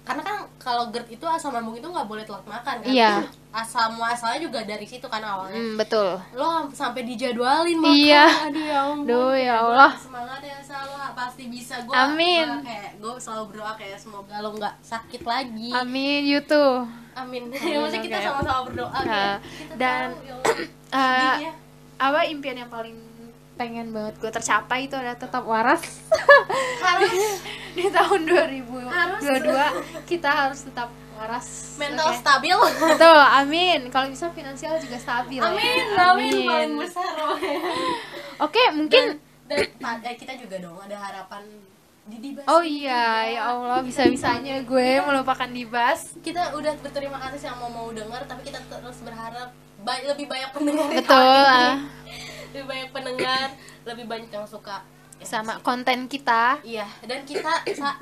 karena 0.04 0.20
kan 0.20 0.36
kalau 0.58 0.88
GERD 0.90 1.08
itu 1.12 1.24
asam 1.24 1.50
lambung 1.50 1.74
itu 1.74 1.84
nggak 1.84 2.04
boleh 2.04 2.22
telat 2.22 2.44
makan 2.44 2.76
kan 2.80 2.88
Iya. 2.88 3.24
asal 3.50 3.88
muasalnya 3.90 4.40
juga 4.42 4.60
dari 4.62 4.84
situ 4.84 5.06
kan 5.06 5.20
awalnya 5.20 5.56
Hmm, 5.56 5.76
betul. 5.76 6.20
lo 6.34 6.68
sampai 6.70 7.04
dijadwalin 7.04 7.78
makan 7.78 7.96
Iya. 7.98 8.26
aduh 8.44 8.64
ya 8.66 8.80
ampun 8.84 9.06
Duh, 9.06 9.32
ya 9.32 9.56
Gua 9.56 9.68
Allah. 9.70 9.92
semangat 9.96 10.42
ya 10.42 10.58
selalu 10.60 10.94
pasti 11.14 11.44
bisa 11.48 11.76
gue 11.80 11.94
Amin. 11.94 12.48
kayak 12.60 12.98
gue 12.98 13.14
selalu 13.16 13.44
berdoa 13.50 13.74
kayak 13.74 13.96
semoga 13.96 14.36
lo 14.40 14.50
nggak 14.52 14.76
sakit 14.82 15.22
lagi 15.24 15.70
Amin, 15.72 16.26
you 16.26 16.42
too. 16.42 16.84
amin 17.14 17.48
ya 17.54 17.78
maksudnya 17.80 18.02
kita 18.02 18.18
sama-sama 18.20 18.62
berdoa 18.66 18.90
Nah, 18.92 19.00
kayak 19.00 19.38
kita 19.40 19.74
dan, 19.78 20.08
tahu, 20.10 20.20
ya 20.20 20.34
Allah, 20.34 20.58
sedihnya. 20.92 21.52
apa 21.96 22.20
impian 22.26 22.58
yang 22.58 22.68
paling 22.68 22.98
pengen 23.54 23.94
banget 23.94 24.18
gue 24.18 24.32
tercapai 24.34 24.90
itu 24.90 24.96
adalah 24.98 25.18
tetap 25.18 25.44
waras. 25.46 25.82
Harus. 26.82 27.14
Di 27.78 27.90
tahun 27.90 28.22
2022 28.30 30.06
kita 30.06 30.30
harus 30.30 30.62
tetap 30.66 30.90
waras 31.18 31.78
mental 31.78 32.10
Oke. 32.10 32.20
stabil. 32.22 32.58
Betul 32.78 33.18
amin. 33.18 33.80
Kalau 33.90 34.08
bisa 34.10 34.30
finansial 34.34 34.78
juga 34.78 34.98
stabil 34.98 35.42
ya. 35.42 35.50
amin 35.50 35.86
amin 35.98 36.36
paling 36.46 36.74
besar 36.82 37.14
oke. 38.42 38.62
Mungkin 38.74 39.04
dan 39.50 39.60
eh, 40.06 40.16
kita 40.16 40.34
juga 40.40 40.56
dong 40.62 40.80
ada 40.80 40.96
harapan 40.98 41.44
di 42.04 42.20
Dibas 42.20 42.44
oh 42.52 42.60
iya 42.60 43.32
ya 43.32 43.42
Allah 43.48 43.80
bisa 43.80 44.04
bisanya 44.12 44.60
gue 44.60 44.90
melupakan 45.04 45.48
dibas. 45.48 46.20
Kita 46.20 46.52
udah 46.52 46.76
berterima 46.84 47.16
kasih 47.16 47.48
sama 47.48 47.72
mau 47.72 47.88
dengar 47.96 48.28
tapi 48.28 48.44
kita 48.44 48.60
terus 48.68 49.00
berharap 49.04 49.56
ba- 49.84 50.04
lebih 50.04 50.28
banyak 50.28 50.50
pendengar 50.52 50.88
betul. 50.92 51.68
lebih 52.54 52.66
banyak 52.70 52.90
pendengar 52.94 53.48
lebih 53.84 54.06
banyak 54.06 54.30
yang 54.30 54.46
suka. 54.46 54.86
Ya, 55.18 55.26
sama 55.26 55.58
konten 55.66 56.06
kita. 56.06 56.62
Iya 56.62 56.86
dan 57.10 57.26
kita 57.26 57.66
sa, 57.74 57.98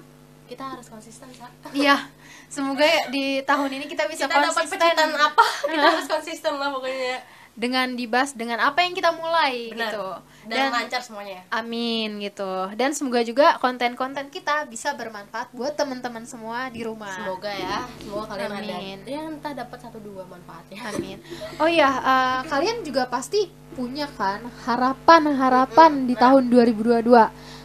kita 0.52 0.64
harus 0.76 0.92
konsisten 0.92 1.32
sa. 1.32 1.48
Iya 1.72 2.12
semoga 2.52 2.84
ya 2.84 3.08
di 3.08 3.40
tahun 3.48 3.80
ini 3.80 3.86
kita 3.88 4.12
bisa 4.12 4.28
kita 4.28 4.44
dapat 4.44 4.52
konsisten. 4.52 4.76
pencitan 4.76 5.10
apa? 5.16 5.46
Kita 5.72 5.88
harus 5.88 6.08
konsisten 6.12 6.54
lah 6.60 6.68
pokoknya 6.76 7.24
dengan 7.62 7.94
dibas 7.94 8.34
dengan 8.34 8.58
apa 8.58 8.82
yang 8.82 8.98
kita 8.98 9.14
mulai 9.14 9.70
Benar. 9.70 9.94
gitu 9.94 10.08
dan, 10.50 10.74
lancar 10.74 11.02
semuanya 11.06 11.46
Amin 11.54 12.18
gitu. 12.18 12.74
Dan 12.74 12.98
semoga 12.98 13.22
juga 13.22 13.62
konten-konten 13.62 14.34
kita 14.34 14.66
bisa 14.66 14.98
bermanfaat 14.98 15.54
buat 15.54 15.78
teman-teman 15.78 16.26
semua 16.26 16.74
di 16.74 16.82
rumah. 16.82 17.14
semoga 17.14 17.54
ya 17.54 17.86
semoga 18.02 18.34
kalian 18.34 18.52
Amin. 18.58 18.98
ada 19.06 19.06
ya 19.06 19.22
entah 19.30 19.54
dapat 19.54 19.78
satu 19.78 20.02
dua 20.02 20.26
manfaatnya 20.26 20.82
Amin. 20.90 21.22
Oh 21.62 21.70
iya, 21.70 21.90
eh, 22.02 22.40
kalian 22.50 22.82
juga 22.82 23.06
pasti 23.06 23.46
punya 23.78 24.10
kan 24.18 24.42
harapan-harapan 24.66 26.10
di 26.10 26.18
tahun 26.18 26.50
2022. 26.50 27.06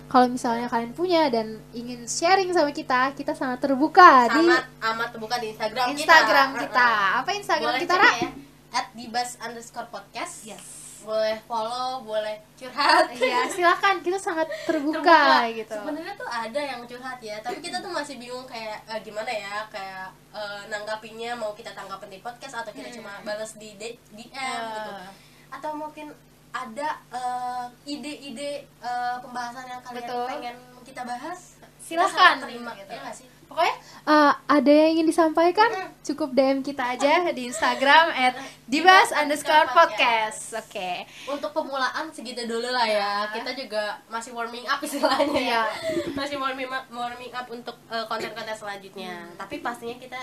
Kalau 0.07 0.27
misalnya 0.31 0.71
kalian 0.71 0.93
punya 0.95 1.27
dan 1.33 1.59
ingin 1.75 2.07
sharing 2.07 2.53
sama 2.55 2.71
kita, 2.71 3.11
kita 3.17 3.35
sangat 3.35 3.59
terbuka 3.59 4.31
di 4.39 4.45
amat 4.45 4.65
amat 4.95 5.09
terbuka 5.17 5.37
di 5.43 5.51
Instagram 5.51 5.87
Instagram 5.97 6.49
kita, 6.61 6.63
kita. 6.69 6.91
Apa 7.25 7.31
Instagram 7.35 7.73
boleh 7.75 7.83
kita, 7.83 7.97
Ra? 7.97 8.13
ya 8.21 8.46
at 8.77 8.93
dibas 8.93 9.41
underscore 9.41 9.89
podcast 9.89 10.45
Yes. 10.45 10.85
boleh 10.99 11.39
follow 11.43 12.03
boleh 12.03 12.35
curhat 12.55 13.07
Iya, 13.09 13.47
silakan. 13.55 14.01
Kita 14.01 14.19
sangat 14.19 14.51
terbuka, 14.65 15.01
terbuka 15.01 15.55
gitu. 15.55 15.73
sebenarnya 15.73 16.15
tuh 16.15 16.27
ada 16.27 16.59
yang 16.59 16.81
curhat 16.83 17.21
ya 17.21 17.37
tapi 17.39 17.59
kita 17.59 17.79
tuh 17.79 17.89
masih 17.89 18.17
bingung 18.17 18.43
kayak 18.45 18.83
eh, 18.85 19.01
gimana 19.01 19.29
ya 19.29 19.65
kayak 19.67 20.09
eh, 20.31 20.63
nanggapinya 20.67 21.33
mau 21.35 21.53
kita 21.53 21.71
tanggapin 21.71 22.11
di 22.11 22.21
podcast 22.21 22.59
atau 22.59 22.71
kita 22.71 22.91
cuma 22.93 23.17
balas 23.23 23.55
di 23.55 23.79
DM 23.79 23.97
gitu 24.13 24.91
Hmm. 24.91 25.01
Ah. 25.01 25.13
atau 25.53 25.73
mungkin 25.73 26.11
ada 26.51 26.89
eh, 27.09 27.65
ide-ide 27.87 28.53
eh, 28.81 29.17
pembahasan 29.21 29.69
yang 29.69 29.81
kalian 29.81 30.03
Betul. 30.03 30.27
pengen 30.29 30.57
kita 30.83 31.03
bahas 31.03 31.41
sangat 31.79 32.43
terima 32.43 32.73
gitu. 32.75 32.91
ya 32.91 33.01
nggak 33.01 33.15
sih 33.15 33.29
Pokoknya 33.57 33.77
eh, 34.05 34.33
ada 34.47 34.69
yang 34.71 34.91
ingin 34.93 35.09
disampaikan, 35.09 35.71
cukup 36.03 36.31
DM 36.31 36.61
kita 36.61 36.93
aja 36.93 37.33
di 37.33 37.49
Instagram 37.49 38.13
at 38.13 38.37
dibas 38.63 39.09
underscore 39.11 39.65
podcast. 39.69 40.53
Oke. 40.55 41.09
untuk 41.27 41.51
pemulaan 41.51 42.13
segitu 42.13 42.45
dulu 42.45 42.69
lah 42.69 42.85
ya 42.85 43.13
kita 43.31 43.57
juga 43.57 43.97
masih 44.07 44.31
warming 44.31 44.63
up 44.65 44.77
istilahnya 44.87 45.33
Iya. 45.33 45.63
ya 45.65 45.65
masih 46.13 46.37
warming 46.37 46.69
up 46.69 46.85
warming 46.87 47.33
up 47.33 47.49
untuk 47.49 47.81
eh, 47.89 48.05
konten-konten 48.05 48.53
selanjutnya 48.53 49.33
tapi 49.35 49.59
pastinya 49.59 49.97
kita 49.97 50.21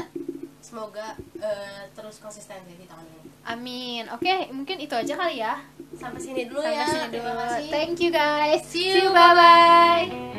semoga 0.60 1.12
eh, 1.36 1.90
terus 1.92 2.18
konsisten 2.18 2.62
deh 2.64 2.78
di 2.78 2.86
tahun 2.86 3.04
ini 3.04 3.22
Amin. 3.44 4.08
Oke, 4.08 4.48
mungkin 4.50 4.80
itu 4.80 4.94
aja 4.94 5.18
kali 5.18 5.42
ya. 5.42 5.60
sampai 5.94 6.16
sini 6.16 6.48
dulu 6.48 6.64
Sampai 6.64 6.78
ya 6.78 6.86
sini 6.86 7.08
terima 7.10 7.28
dulu. 7.28 7.42
kasih 7.44 7.68
Thank 7.68 7.98
you 8.00 8.08
guys. 8.10 8.62
See 8.64 8.96
you. 8.96 9.12
Bye 9.12 9.34
bye. 9.36 10.33